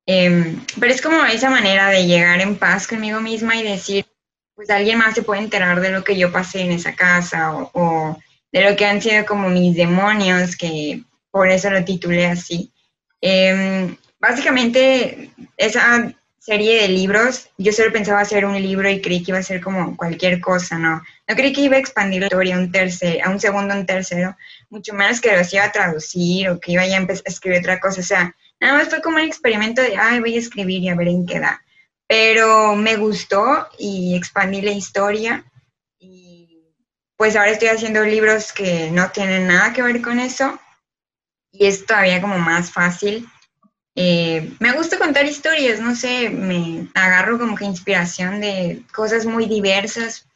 [0.06, 4.04] Em, pero es como esa manera de llegar en paz conmigo misma y decir,
[4.54, 8.18] pues alguien más se puede enterar de lo que yo pasé en esa casa o,
[8.50, 12.70] de lo que han sido como mis demonios, que por eso lo titulé así.
[13.20, 19.32] Em, básicamente, esa serie de libros, yo solo pensaba hacer un libro y creí que
[19.32, 21.02] iba a ser como cualquier cosa, ¿no?
[21.28, 24.34] No creí que iba a expandir la historia un, tercer, a un segundo, un tercero,
[24.70, 27.60] mucho menos que los iba a traducir o que iba ya a empezar a escribir
[27.60, 28.00] otra cosa.
[28.00, 30.94] O sea, Nada más fue como un experimento de, ay, voy a escribir y a
[30.94, 31.64] ver en qué da.
[32.06, 35.44] Pero me gustó y expandí la historia.
[35.98, 36.72] Y
[37.16, 40.60] pues ahora estoy haciendo libros que no tienen nada que ver con eso.
[41.50, 43.28] Y es todavía como más fácil.
[43.94, 49.46] Eh, me gusta contar historias, no sé, me agarro como que inspiración de cosas muy
[49.46, 50.26] diversas.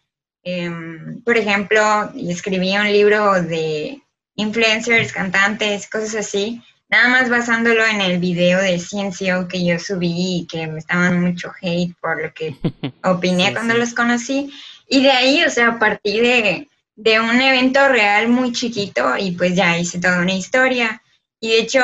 [0.42, 1.80] Em, por ejemplo,
[2.14, 4.00] escribí un libro de
[4.36, 10.40] influencers, cantantes, cosas así, nada más basándolo en el video de Ciencio que yo subí
[10.40, 12.54] y que me estaban mucho hate por lo que
[13.04, 14.52] opiné cuando los conocí.
[14.88, 19.32] Y de ahí, o sea, a partir de, de un evento real muy chiquito y
[19.32, 21.02] pues ya hice toda una historia.
[21.40, 21.80] Y de hecho,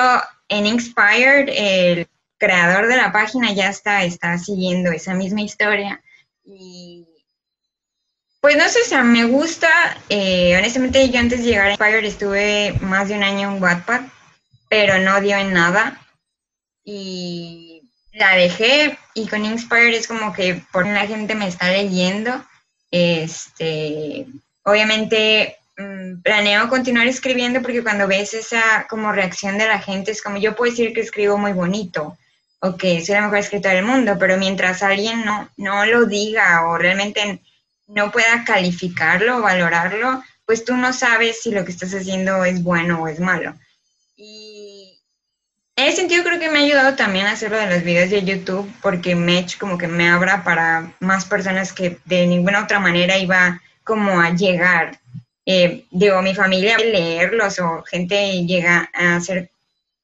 [0.53, 6.03] en Inspired, el creador de la página ya está, está siguiendo esa misma historia.
[6.45, 7.07] Y
[8.41, 9.69] pues no sé, o sea, me gusta.
[10.09, 14.03] Eh, honestamente, yo antes de llegar a Inspired estuve más de un año en Wattpad,
[14.69, 16.01] pero no dio en nada.
[16.85, 22.45] Y la dejé y con Inspired es como que por la gente me está leyendo.
[22.91, 24.27] Este,
[24.65, 25.57] obviamente
[26.23, 30.55] planeo continuar escribiendo porque cuando ves esa como reacción de la gente es como yo
[30.55, 32.17] puedo decir que escribo muy bonito
[32.61, 36.69] o que soy la mejor escritora del mundo, pero mientras alguien no, no lo diga
[36.69, 37.41] o realmente
[37.89, 42.63] no pueda calificarlo o valorarlo, pues tú no sabes si lo que estás haciendo es
[42.63, 43.55] bueno o es malo.
[44.17, 45.01] Y
[45.75, 48.23] en ese sentido creo que me ha ayudado también a hacerlo de los videos de
[48.23, 52.79] YouTube porque me hecho como que me abra para más personas que de ninguna otra
[52.79, 55.01] manera iba como a llegar
[55.45, 59.51] eh, digo, mi familia leerlos o gente llega a ser,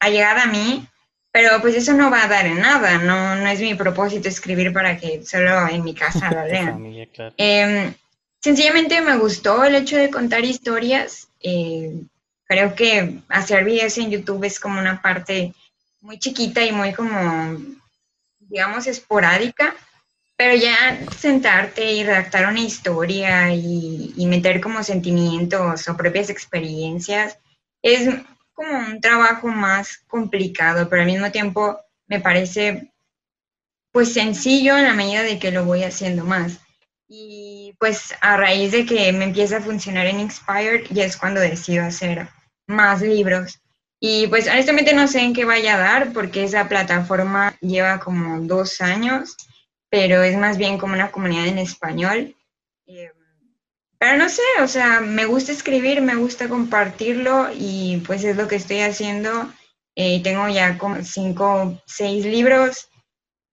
[0.01, 0.86] a llegar a mí,
[1.30, 4.72] pero pues eso no va a dar en nada, no, no es mi propósito escribir
[4.72, 7.09] para que solo en mi casa lo lean.
[7.36, 7.95] Em,
[8.41, 11.93] sencillamente me gustó el hecho de contar historias, eh,
[12.45, 15.55] creo que hacer videos en YouTube es como una parte
[16.01, 17.59] muy chiquita y muy como,
[18.41, 19.76] digamos, esporádica,
[20.39, 27.39] pero ya sentarte y redactar una historia y, meter como sentimientos o propias experiencias
[27.82, 28.09] es
[28.55, 32.93] como un trabajo más complicado, pero al mismo tiempo me parece
[33.91, 36.61] pues sencillo en la medida de que lo voy haciendo más.
[37.09, 41.41] Y pues a raíz de que me empieza a funcionar en Inspired, ya es cuando
[41.41, 42.28] decido hacer
[42.68, 43.61] más libros.
[43.99, 48.41] Y pues honestamente no sé en qué vaya a dar porque esa plataforma lleva como
[48.43, 49.36] dos años
[49.91, 52.36] pero es más bien como una comunidad en español.
[52.86, 53.11] Eh,
[53.99, 58.47] pero no sé, o sea, me gusta escribir, me gusta compartirlo y pues es lo
[58.47, 59.53] que estoy haciendo.
[59.97, 62.89] Eh, tengo ya como cinco, seis libros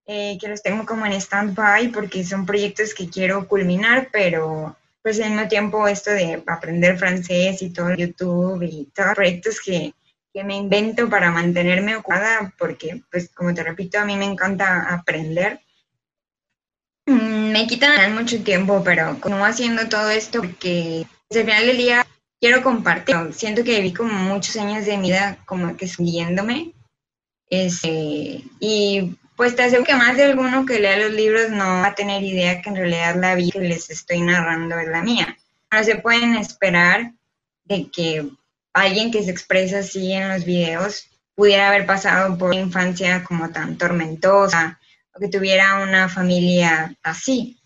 [0.05, 5.19] eh, que los tengo como en stand-by porque son proyectos que quiero culminar, pero pues
[5.19, 9.95] al mismo tiempo esto de aprender francés y todo YouTube y todos los proyectos que,
[10.31, 14.93] que me invento para mantenerme ocupada porque pues como te repito, a mí me encanta
[14.93, 15.59] aprender
[17.05, 22.07] me quitan mucho tiempo, pero continúo haciendo todo esto porque al final del día
[22.39, 23.15] quiero compartir.
[23.33, 26.73] Siento que viví como muchos años de vida como que siguiéndome.
[27.49, 31.87] Este, y pues te aseguro que más de alguno que lea los libros no va
[31.87, 35.37] a tener idea que en realidad la vida que les estoy narrando es la mía.
[35.71, 37.13] No se pueden esperar
[37.65, 38.27] de que
[38.73, 43.49] alguien que se expresa así en los videos pudiera haber pasado por una infancia como
[43.49, 44.79] tan tormentosa
[45.15, 47.57] o que tuviera una familia así.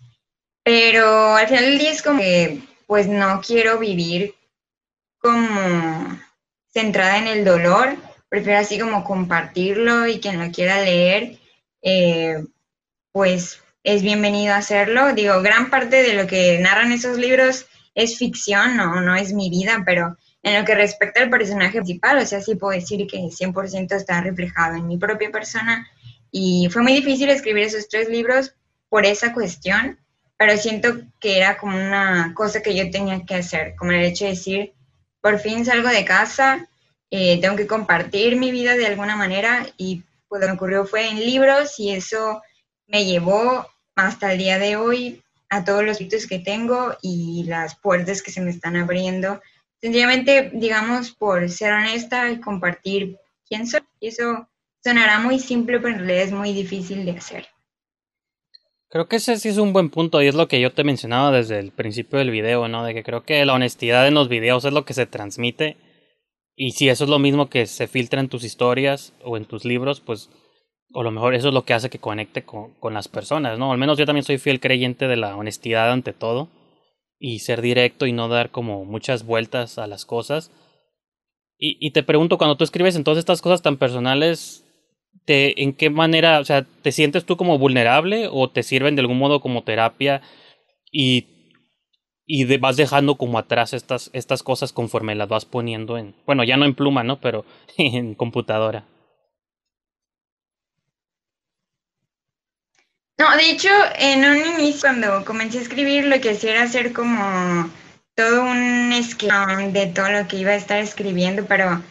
[0.63, 4.35] Pero al final del día es como que, pues no quiero vivir
[5.19, 6.19] como
[6.71, 7.95] centrada en el dolor,
[8.29, 11.39] prefiero así como compartirlo y quien lo quiera leer,
[11.81, 12.43] eh,
[13.11, 15.13] pues es bienvenido a hacerlo.
[15.13, 19.49] Digo, gran parte de lo que narran esos libros es ficción, no, no es mi
[19.49, 23.17] vida, pero en lo que respecta al personaje principal, o sea, sí puedo decir que
[23.17, 25.89] 100% está reflejado en mi propia persona
[26.31, 28.53] y fue muy difícil escribir esos tres libros
[28.89, 29.99] por esa cuestión,
[30.37, 34.25] pero siento que era como una cosa que yo tenía que hacer, como el hecho
[34.25, 34.73] de decir,
[35.21, 36.69] por fin salgo de casa,
[37.11, 41.09] eh, tengo que compartir mi vida de alguna manera y pues lo que ocurrió fue
[41.09, 42.41] en libros y eso
[42.87, 47.75] me llevó hasta el día de hoy a todos los sitios que tengo y las
[47.75, 49.41] puertas que se me están abriendo.
[49.81, 53.17] Sencillamente, digamos, por ser honesta y compartir
[53.47, 53.81] quién soy.
[53.99, 54.47] Y eso
[54.83, 57.47] Sonará muy simple, pero en realidad es muy difícil de hacer.
[58.89, 61.31] Creo que ese sí es un buen punto y es lo que yo te mencionaba
[61.31, 62.83] desde el principio del video, ¿no?
[62.83, 65.77] De que creo que la honestidad en los videos es lo que se transmite
[66.55, 69.63] y si eso es lo mismo que se filtra en tus historias o en tus
[69.63, 70.29] libros, pues
[70.91, 73.71] o lo mejor eso es lo que hace que conecte con, las personas, ¿no?
[73.71, 76.49] Al menos yo también soy fiel creyente de la honestidad ante todo
[77.19, 80.51] y ser directo y no dar como muchas vueltas a las cosas.
[81.61, 84.65] Y, te pregunto, cuando tú escribes en todas estas cosas tan personales,
[85.29, 89.17] ¿en qué manera, o sea, te sientes tú como vulnerable o te sirven de algún
[89.17, 90.21] modo como terapia
[90.91, 91.27] y,
[92.25, 96.57] y vas dejando como atrás estas, estas cosas conforme las vas poniendo en, bueno, ya
[96.57, 97.19] no en pluma, ¿no?
[97.19, 97.45] Pero
[97.77, 98.85] en computadora.
[103.19, 106.93] No, de hecho, en un inicio, cuando comencé a escribir, lo que hacía era hacer
[106.93, 107.69] como
[108.15, 111.83] todo un esquema de todo lo que iba a estar escribiendo, pero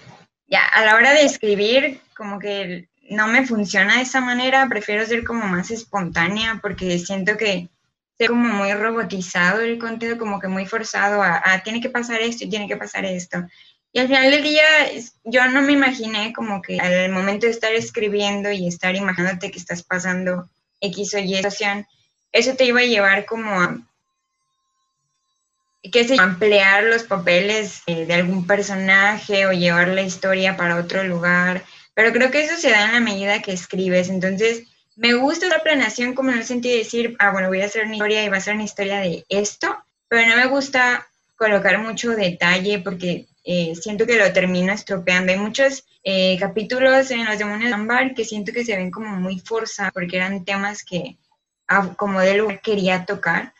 [0.47, 5.05] ya a la hora de escribir, como que no me funciona de esa manera, prefiero
[5.07, 7.69] ser como más espontánea porque siento que
[8.19, 12.21] es como muy robotizado el contenido, como que muy forzado a, a, tiene que pasar
[12.21, 13.47] esto y tiene que pasar esto.
[13.93, 14.65] Y al final del día
[15.25, 19.59] yo no me imaginé como que al momento de estar escribiendo y estar imaginándote que
[19.59, 20.49] estás pasando
[20.81, 21.87] X o Y situación,
[22.33, 23.79] eso te iba a llevar como a
[25.91, 31.03] que se ampliar los papeles eh, de algún personaje o llevar la historia para otro
[31.05, 31.65] lugar,
[31.99, 34.63] pero creo que eso se da en la medida que escribes, entonces
[34.95, 37.87] me gusta la planeación como en el sentido de decir, ah, bueno, voy a hacer
[37.87, 39.77] una historia y va a ser una historia de esto,
[40.07, 45.33] pero no me gusta colocar mucho detalle porque eh, siento que lo termino estropeando.
[45.33, 49.17] Hay muchos eh, capítulos en Los Demonios de Ambar que siento que se ven como
[49.17, 51.17] muy forzados porque eran temas que
[51.67, 53.55] ah, como de lugar quería tocar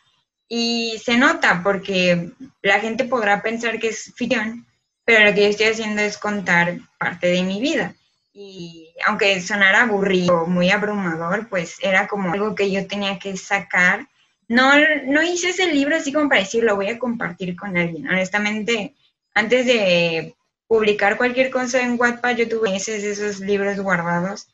[0.47, 2.31] y se nota porque
[2.61, 4.65] la gente podrá pensar que es ficción,
[5.03, 7.95] pero lo que yo estoy haciendo es contar parte de mi vida.
[8.41, 14.07] Y aunque sonara aburrido, muy abrumador, pues era como algo que yo tenía que sacar.
[14.47, 14.71] No,
[15.07, 18.07] no hice ese libro así como para decir, lo voy a compartir con alguien.
[18.07, 18.95] Honestamente,
[19.33, 20.37] antes de
[20.67, 24.47] publicar cualquier cosa en Wattpad, yo tuve meses de esos libros guardados,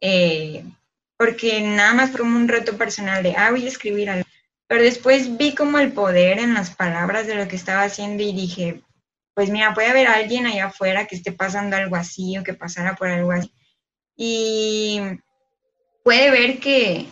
[0.00, 0.64] eh,
[1.16, 4.28] porque nada más fue un reto personal de, ah, voy a escribir algo.
[4.68, 8.32] Pero después vi como el poder en las palabras de lo que estaba haciendo y
[8.32, 8.80] dije,
[9.34, 12.94] pues mira, puede haber alguien allá afuera que esté pasando algo así o que pasara
[12.94, 13.52] por algo así.
[14.16, 15.00] Y
[16.04, 17.08] puede ver que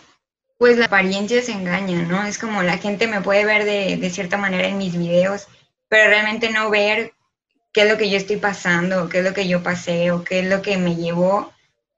[0.57, 2.23] pues la apariencia se engaña, ¿no?
[2.25, 5.47] Es como la gente me puede ver de, de cierta manera en mis videos,
[5.89, 7.13] pero realmente no ver
[7.73, 10.39] qué es lo que yo estoy pasando, qué es lo que yo pasé o qué
[10.39, 11.51] es lo que me llevó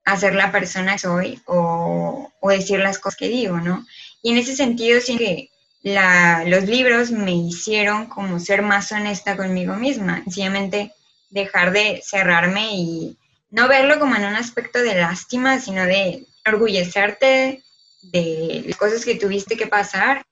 [0.06, 3.86] a ser la persona que soy o, o decir las cosas que digo, ¿no?
[4.24, 5.50] Y en ese sentido, sí que
[5.86, 10.92] la, los libros me hicieron como ser más honesta conmigo misma, sencillamente
[11.30, 13.18] dejar de cerrarme y
[13.52, 17.62] no verlo como en un aspecto de lástima, sino de orgullecerte
[18.02, 20.26] de las cosas que tuviste que pasar,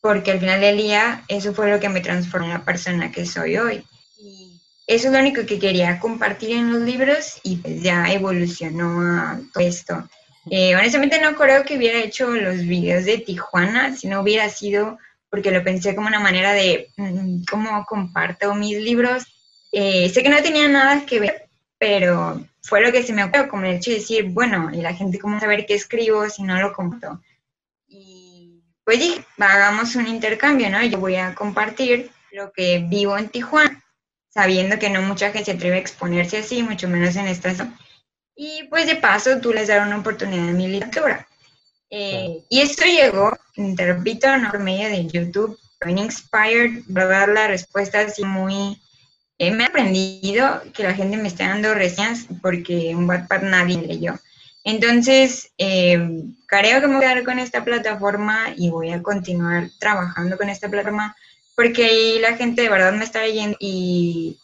[0.00, 3.26] porque al final del día eso fue lo que me transformó en la persona que
[3.26, 3.84] soy hoy.
[4.18, 9.02] Y eso es lo único que quería compartir en los libros y pues ya evolucionó
[9.02, 10.08] a todo esto.
[10.48, 14.98] Eh, honestamente no creo que hubiera hecho los videos de Tijuana si no hubiera sido
[15.28, 19.24] porque lo pensé como una manera de mm, cómo comparto mis libros.
[19.72, 23.48] Eh, sé que no tenía nada que ver, pero fue lo que se me ocurrió,
[23.48, 26.60] como el hecho de decir, bueno, y la gente cómo saber qué escribo si no
[26.60, 27.22] lo comparto.
[27.86, 30.82] Y pues dije, hagamos un intercambio, ¿no?
[30.84, 33.84] Yo voy a compartir lo que vivo en Tijuana,
[34.28, 37.78] sabiendo que no mucha gente se atreve a exponerse así, mucho menos en esta zona
[38.36, 41.26] y pues de paso tú les das una oportunidad de mi literatura.
[41.90, 43.36] Eh, y esto llegó,
[43.76, 48.80] te repito, no por medio de YouTube, en Inspired, dar la respuesta así muy...
[49.38, 53.80] Eh, me he aprendido que la gente me está dando reseñas porque en Wattpad nadie
[53.80, 54.18] leyó.
[54.64, 55.98] Entonces, eh,
[56.46, 60.50] creo que me voy a quedar con esta plataforma y voy a continuar trabajando con
[60.50, 61.16] esta plataforma
[61.54, 64.38] porque ahí la gente de verdad me está leyendo y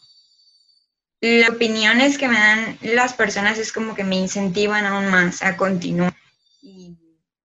[1.21, 5.57] las opiniones que me dan las personas es como que me incentivan aún más a
[5.57, 6.15] continuar.
[6.63, 6.97] Y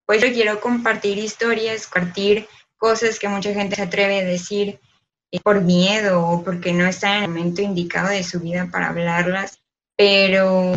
[0.06, 4.80] pues yo quiero compartir historias, compartir cosas que mucha gente se atreve a decir
[5.30, 8.88] eh, por miedo o porque no está en el momento indicado de su vida para
[8.88, 9.58] hablarlas.
[9.96, 10.74] Pero,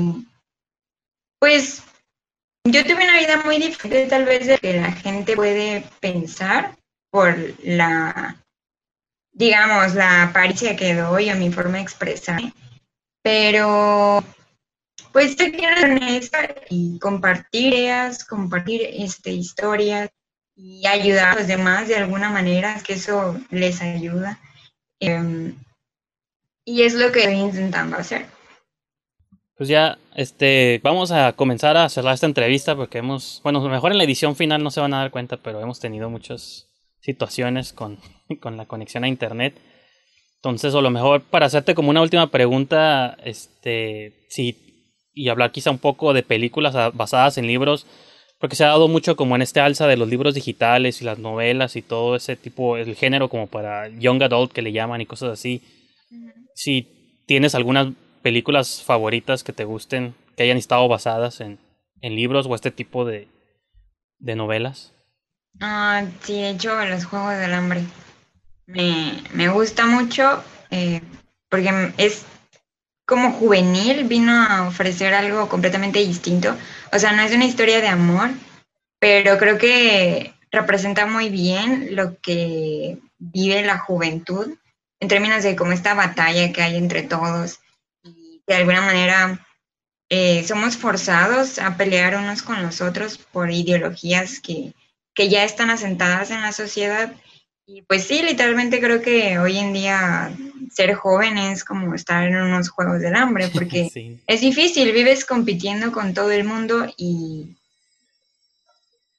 [1.40, 1.82] pues,
[2.64, 6.78] yo tuve una vida muy diferente tal vez de que la gente puede pensar
[7.12, 8.44] por la,
[9.32, 12.54] digamos, la apariencia que doy o mi forma de expresarme
[13.26, 14.24] pero
[15.12, 20.12] pues ser y compartir ideas, compartir este, historias
[20.56, 24.40] y ayudar a los demás de alguna manera, que eso les ayuda.
[25.00, 25.56] Em,
[26.66, 28.28] y es lo que estoy intentando hacer.
[29.58, 33.98] Pues ya, este, vamos a comenzar a cerrar esta entrevista porque hemos, bueno, mejor en
[33.98, 36.68] la edición final no se van a dar cuenta, pero hemos tenido muchas
[37.00, 37.98] situaciones con,
[38.40, 39.60] con la conexión a internet.
[40.46, 45.72] Entonces, o lo mejor para hacerte como una última pregunta, este, sí, y hablar quizá
[45.72, 47.88] un poco de películas basadas en libros,
[48.40, 51.18] porque se ha dado mucho como en este alza de los libros digitales y las
[51.18, 55.08] novelas y todo ese tipo, el género como para young adult que le llaman y
[55.08, 55.64] cosas así.
[56.54, 57.88] Si tienes algunas
[58.22, 61.58] películas favoritas que te gusten, que hayan estado basadas en,
[62.02, 63.28] en libros o este tipo de,
[64.20, 64.94] de novelas.
[65.60, 67.82] Ah, sí, de hecho, los Juegos del Hambre
[68.68, 71.02] me, me gusta mucho eh,
[71.50, 72.26] porque es
[73.06, 76.56] como juvenil, vino a ofrecer algo completamente distinto.
[76.92, 78.32] O sea, no es una historia de amor,
[79.00, 84.58] pero creo que representa muy bien lo que vive la juventud
[85.00, 87.60] en términos de como esta batalla que hay entre todos
[88.48, 89.46] de alguna manera
[90.10, 94.74] eh, somos forzados a pelear unos con los otros por ideologías que,
[95.14, 97.12] que ya están asentadas en la sociedad.
[97.68, 100.32] Y pues sí, literalmente creo que hoy en día
[100.72, 105.92] ser joven es como estar en unos juegos del hambre, porque es difícil, vives compitiendo
[105.92, 107.56] con todo el mundo y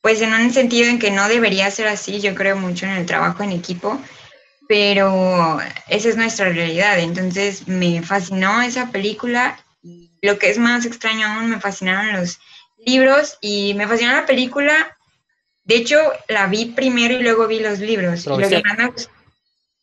[0.00, 3.06] pues en un sentido en que no debería ser así, yo creo mucho en el
[3.06, 4.00] trabajo en equipo,
[4.68, 7.00] pero esa es nuestra realidad.
[7.00, 12.38] Entonces me fascinó esa película y lo que es más extraño aún, me fascinaron los
[12.86, 14.95] libros y me fascinó la película.
[15.66, 15.98] De hecho,
[16.28, 18.26] la vi primero y luego vi los libros.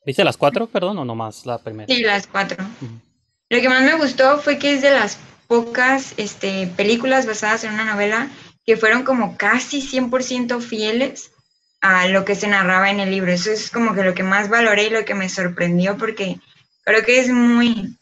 [0.06, 1.94] ¿Viste las cuatro, perdón, o nomás la primera?
[1.94, 2.64] Sí, las cuatro.
[3.50, 5.18] Lo que más me gustó fue que es de las
[5.48, 8.30] pocas este, películas basadas en una novela
[8.66, 11.32] que fueron como casi 100% fieles
[11.82, 13.32] a lo que se narraba en el libro.
[13.32, 16.40] Eso es como que lo que más valoré y lo que me sorprendió porque
[16.84, 17.98] creo que es muy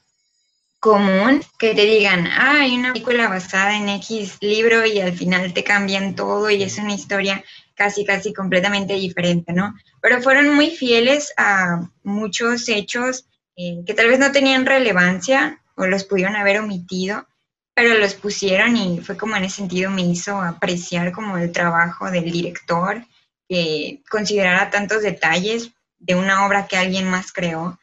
[0.80, 5.54] común que te digan, ah, hay una película basada en X libro y al final
[5.54, 7.44] te cambian todo y es una historia
[7.82, 9.74] casi, casi completamente diferente, ¿no?
[10.04, 13.26] Pero fueron muy fieles a muchos hechos
[13.58, 17.28] eh, que tal vez no tenían relevancia o los pudieron haber omitido,
[17.74, 22.12] pero los pusieron y fue como en ese sentido me hizo apreciar como el trabajo
[22.12, 23.04] del director,
[23.50, 27.80] que considerara tantos detalles de una obra que alguien más creó.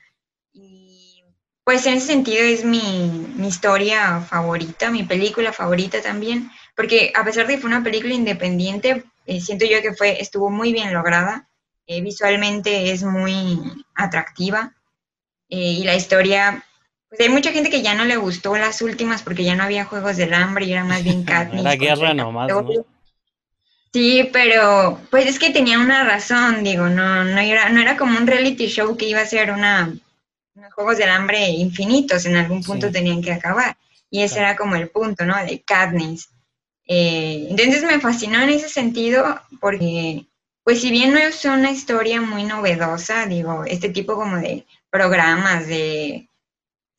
[0.52, 1.24] Y
[1.64, 7.24] pues en ese sentido es mi, mi historia favorita, mi película favorita también, porque a
[7.24, 10.94] pesar de que fue una película independiente, eh, siento yo que fue, estuvo muy bien
[10.94, 11.48] lograda,
[11.86, 13.60] eh, visualmente es muy
[13.94, 14.74] atractiva
[15.50, 16.64] eh, y la historia
[17.10, 19.84] pues hay mucha gente que ya no le gustó las últimas porque ya no había
[19.84, 21.62] juegos del hambre y era más bien Katniss.
[21.62, 22.66] La guerra nomás, ¿no?
[23.92, 28.18] Sí, pero pues es que tenía una razón, digo, no, no era, no era como
[28.18, 29.94] un reality show que iba a ser una
[30.54, 33.76] unos juegos del hambre infinitos, en algún punto tenían que acabar.
[34.10, 35.36] Y ese era como el punto, ¿no?
[35.44, 36.30] De Katniss.
[36.90, 40.24] Eh, entonces me fascinó en ese sentido porque,
[40.64, 45.66] pues si bien no es una historia muy novedosa, digo, este tipo como de programas
[45.66, 46.28] de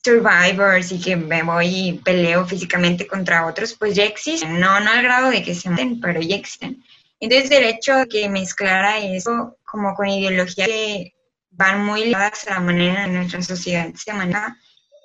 [0.04, 4.92] survivors y que me voy y peleo físicamente contra otros, pues ya existen, no, no
[4.92, 6.84] al grado de que se maten, pero ya existen.
[7.20, 11.14] Entonces el hecho de que mezclara eso como con ideologías que
[11.52, 14.14] van muy ligadas a la manera en nuestra sociedad se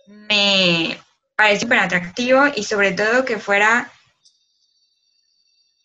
[0.07, 0.97] me
[1.35, 3.91] parece súper atractivo y sobre todo que fuera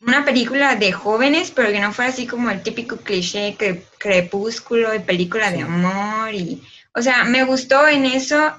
[0.01, 3.57] una película de jóvenes, pero que no fuera así como el típico cliché
[3.97, 8.53] crepúsculo y película de amor y, o sea, me gustó en eso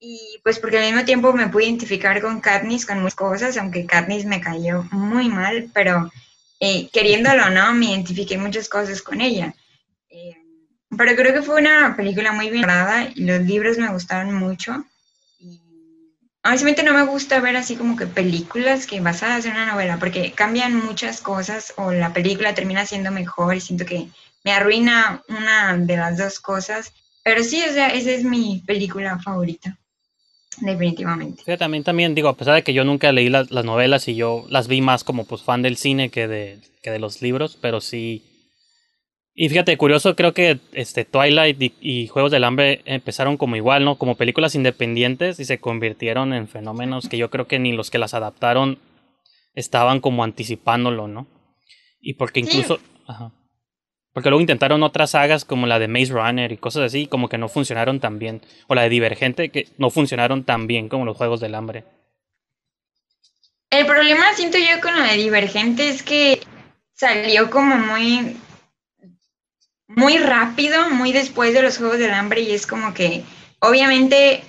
[0.00, 3.86] y pues porque al mismo tiempo me pude identificar con Katniss con muchas cosas, aunque
[3.86, 6.10] Katniss me cayó muy mal, pero
[6.58, 9.54] eh, queriéndolo o no, me identifiqué muchas cosas con ella.
[10.08, 10.36] Eh,
[10.96, 14.84] pero creo que fue una película muy bien lograda y los libros me gustaron mucho.
[16.42, 20.32] Honestamente no me gusta ver así como que películas que basadas en una novela, porque
[20.32, 24.08] cambian muchas cosas o la película termina siendo mejor y siento que
[24.42, 26.92] me arruina una de las dos cosas.
[27.22, 29.76] Pero sí, o sea, esa es mi película favorita
[30.60, 31.42] definitivamente.
[31.44, 34.44] Sí, también, también digo, a pesar de que yo nunca leí las, novelas y yo
[34.48, 37.80] las vi más como pues fan del cine que de, que de los libros, pero
[37.80, 38.22] sí.
[39.34, 43.84] Y fíjate, curioso, creo que este Twilight y, y, Juegos del Hambre empezaron como igual,
[43.84, 43.96] ¿no?
[43.96, 47.98] Como películas independientes y se convirtieron en fenómenos que yo creo que ni los que
[47.98, 48.78] las adaptaron
[49.54, 51.26] estaban como anticipándolo, ¿no?
[52.00, 52.80] Y porque incluso...
[53.06, 53.32] Ajá.
[54.12, 57.38] Porque luego intentaron otras sagas como la de Maze Runner y cosas así, como que
[57.38, 58.42] no funcionaron tan bien.
[58.66, 61.84] O la de Divergente, que no funcionaron tan bien como los Juegos del Hambre.
[63.70, 66.40] El problema, siento yo, con la de Divergente es que
[66.92, 68.36] salió como muy.
[69.96, 73.22] Muy rápido, muy después de los Juegos del Hambre, y es como que,
[73.60, 74.42] obviamente,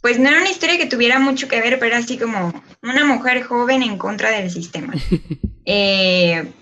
[0.00, 2.52] pues no era una historia que tuviera mucho que ver, pero era así como
[2.82, 4.94] una mujer joven en contra del sistema.
[5.64, 6.52] eh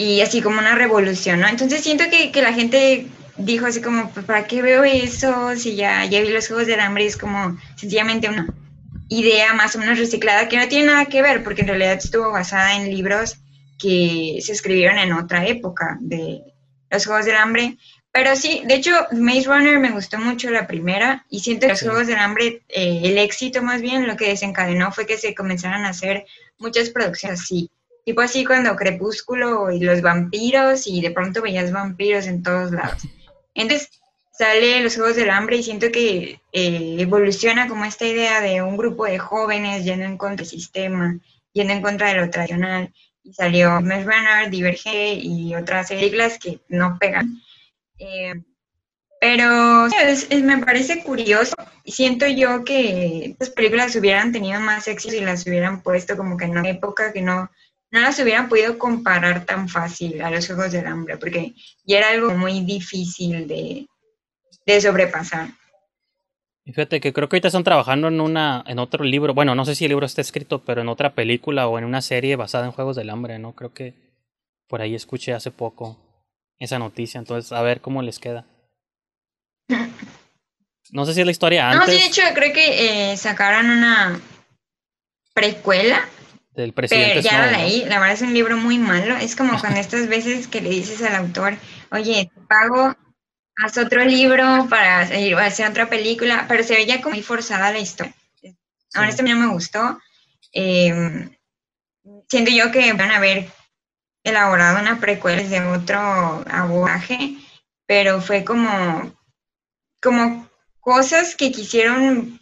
[0.00, 1.48] y así como una revolución, ¿no?
[1.48, 5.56] Entonces siento que, que la gente dijo así como, pues, ¿para qué veo eso?
[5.56, 8.46] Si ya, ya vi los Juegos del Hambre, es como sencillamente una
[9.08, 12.30] idea más o menos reciclada que no tiene nada que ver, porque en realidad estuvo
[12.30, 13.38] basada en libros
[13.76, 16.42] que se escribieron en otra época de
[16.90, 17.78] los Juegos del Hambre.
[18.10, 21.82] Pero sí, de hecho, Maze Runner me gustó mucho la primera y siento que los
[21.82, 25.84] Juegos del Hambre, eh, el éxito más bien, lo que desencadenó fue que se comenzaran
[25.84, 26.24] a hacer
[26.58, 27.70] muchas producciones así
[28.08, 33.02] Tipo así cuando Crepúsculo y los vampiros y de pronto veías vampiros en todos lados.
[33.54, 33.90] Entonces
[34.32, 38.78] sale Los Juegos del Hambre y siento que eh, evoluciona como esta idea de un
[38.78, 41.18] grupo de jóvenes yendo en contra del sistema,
[41.52, 42.94] yendo en contra de lo tradicional.
[43.28, 47.42] Y salió Maze Runner, Diverge y otras películas que no pegan.
[47.98, 48.32] Eh,
[49.20, 49.88] Pero
[50.42, 51.54] me parece curioso.
[51.84, 56.46] Siento yo que estas películas hubieran tenido más éxito si las hubieran puesto como que
[56.46, 57.50] en una época que no,
[57.90, 61.54] no las hubieran podido comparar tan fácil a los Juegos del Hambre, porque
[61.84, 63.86] ya era algo muy difícil de,
[64.64, 65.48] de sobrepasar.
[66.68, 69.64] Y fíjate que creo que ahorita están trabajando en una, en otro libro, bueno, no
[69.64, 72.66] sé si el libro está escrito, pero en otra película o en una serie basada
[72.66, 73.54] en Juegos del Hambre, ¿no?
[73.54, 73.94] Creo que
[74.68, 75.96] por ahí escuché hace poco
[76.58, 78.44] esa noticia, entonces a ver cómo les queda.
[80.90, 81.88] No sé si es la historia antes.
[81.88, 84.20] No, sí, de hecho creo que eh, sacaron una
[85.32, 86.06] precuela.
[86.50, 87.14] Del presidente.
[87.14, 89.16] Pero ya la leí, la verdad es un libro muy malo.
[89.16, 91.56] Es como con estas veces que le dices al autor,
[91.92, 92.94] oye, te pago
[93.58, 98.14] haz otro libro para hacer otra película, pero se veía como muy forzada la historia.
[98.94, 99.98] A mí no me gustó.
[100.52, 101.28] Eh,
[102.28, 103.48] siento yo que van a haber
[104.24, 107.36] elaborado una precuela de otro abordaje,
[107.86, 109.12] pero fue como,
[110.00, 110.48] como
[110.80, 112.40] cosas que quisieron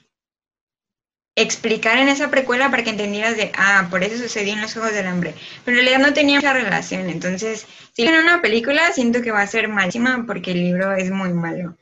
[1.36, 4.94] explicar en esa precuela para que entendieras de, ah, por eso sucedió en los Juegos
[4.94, 5.34] del Hambre.
[5.64, 7.10] Pero en realidad no tenía mucha relación.
[7.10, 11.10] Entonces, si en una película, siento que va a ser malísima porque el libro es
[11.10, 11.76] muy malo.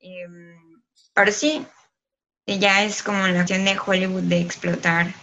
[0.00, 0.82] Em,
[1.14, 1.64] pero sí,
[2.46, 5.14] ya es como la opción de Hollywood de explotar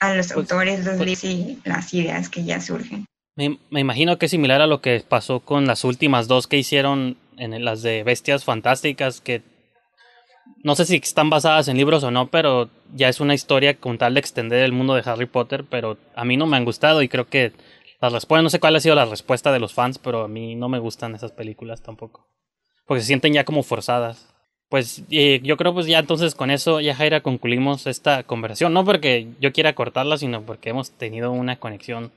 [0.00, 3.04] a los pues, autores, los pues y las ideas que ya surgen.
[3.36, 6.56] Me, me, imagino que es similar a lo que pasó con las últimas dos que
[6.56, 9.42] hicieron en las de Bestias Fantásticas, que
[10.62, 13.98] no sé si están basadas en libros o no, pero ya es una historia con
[13.98, 17.02] tal de extender el mundo de Harry Potter, pero a mí no me han gustado
[17.02, 17.52] y creo que
[18.00, 20.54] las respuestas, no sé cuál ha sido la respuesta de los fans, pero a mí
[20.54, 22.26] no me gustan esas películas tampoco,
[22.84, 24.32] porque se sienten ya como forzadas.
[24.68, 28.84] Pues eh, yo creo pues ya entonces con eso ya Jaira concluimos esta conversación, no
[28.84, 32.10] porque yo quiera cortarla, sino porque hemos tenido una conexión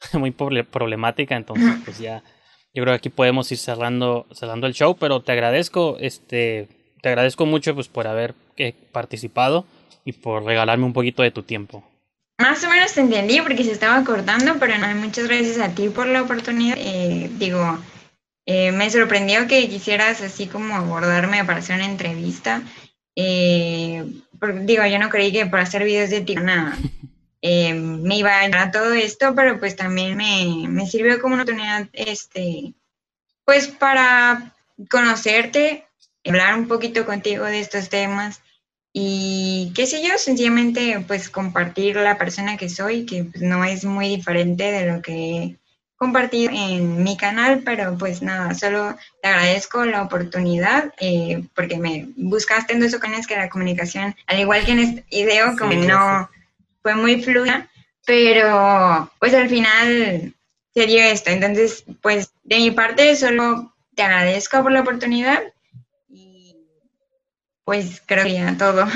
[0.12, 2.22] muy problemática, entonces pues ya
[2.74, 6.68] yo creo que aquí podemos ir cerrando cerrando el show, pero te agradezco este
[7.04, 9.66] te agradezco mucho pues por haber eh, participado
[10.06, 11.84] y por regalarme un poquito de tu tiempo.
[12.38, 15.90] Más o menos te entendí porque se estaba cortando, pero no, muchas gracias a ti
[15.90, 16.78] por la oportunidad.
[16.78, 17.78] Eh, digo,
[18.46, 22.62] eh, me sorprendió que quisieras así como abordarme para hacer una entrevista.
[23.14, 26.78] digo, yo no creí que para hacer videos de ti nada,
[27.42, 31.42] me iba a llegar a todo esto, pero pues también me, me sirvió como una
[31.42, 32.72] oportunidad, este,
[33.44, 34.54] pues para
[34.88, 35.84] conocerte,
[36.24, 38.40] hablar un poquito contigo de estos temas
[38.96, 43.84] y qué sé yo, sencillamente pues compartir la persona que soy, que pues, no es
[43.84, 45.56] muy diferente de lo que he
[45.96, 52.08] compartido en mi canal, pero pues nada, solo te agradezco la oportunidad eh, porque me
[52.16, 56.30] buscaste en dos ocasiones que la comunicación, al igual que en este video, como no
[56.82, 57.68] fue muy fluida,
[58.06, 60.34] pero pues al final
[60.72, 61.30] se dio esto.
[61.30, 65.42] Entonces, pues de mi parte solo te agradezco por la oportunidad
[67.64, 68.84] pues creo que ya todo.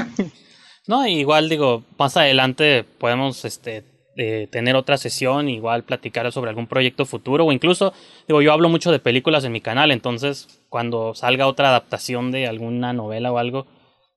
[0.87, 3.85] No, igual digo, más adelante podemos este
[4.17, 7.93] eh, tener otra sesión, igual platicar sobre algún proyecto futuro o incluso,
[8.27, 12.47] digo, yo hablo mucho de películas en mi canal, entonces cuando salga otra adaptación de
[12.49, 13.67] alguna novela o algo,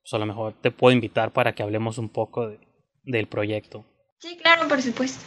[0.00, 2.50] pues a lo mejor te puedo invitar para que hablemos un poco
[3.04, 3.84] del proyecto.
[4.18, 5.22] Sí, claro, por supuesto.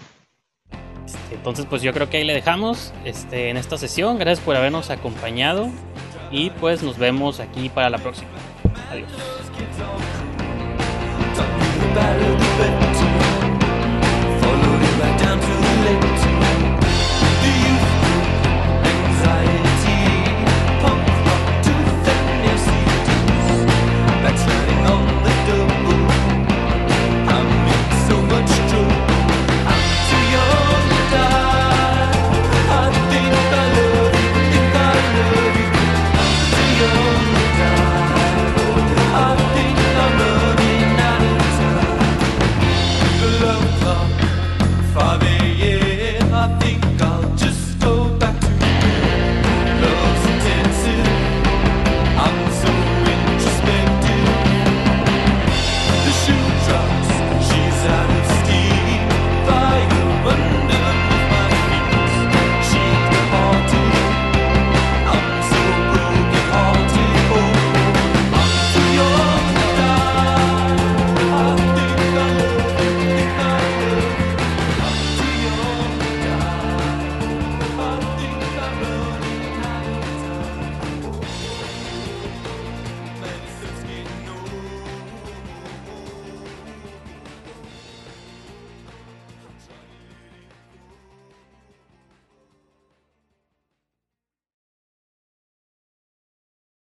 [1.05, 4.17] Este, entonces, pues yo creo que ahí le dejamos este, en esta sesión.
[4.17, 5.69] Gracias por habernos acompañado
[6.31, 8.31] y pues nos vemos aquí para la próxima.
[8.91, 9.45] Adiós.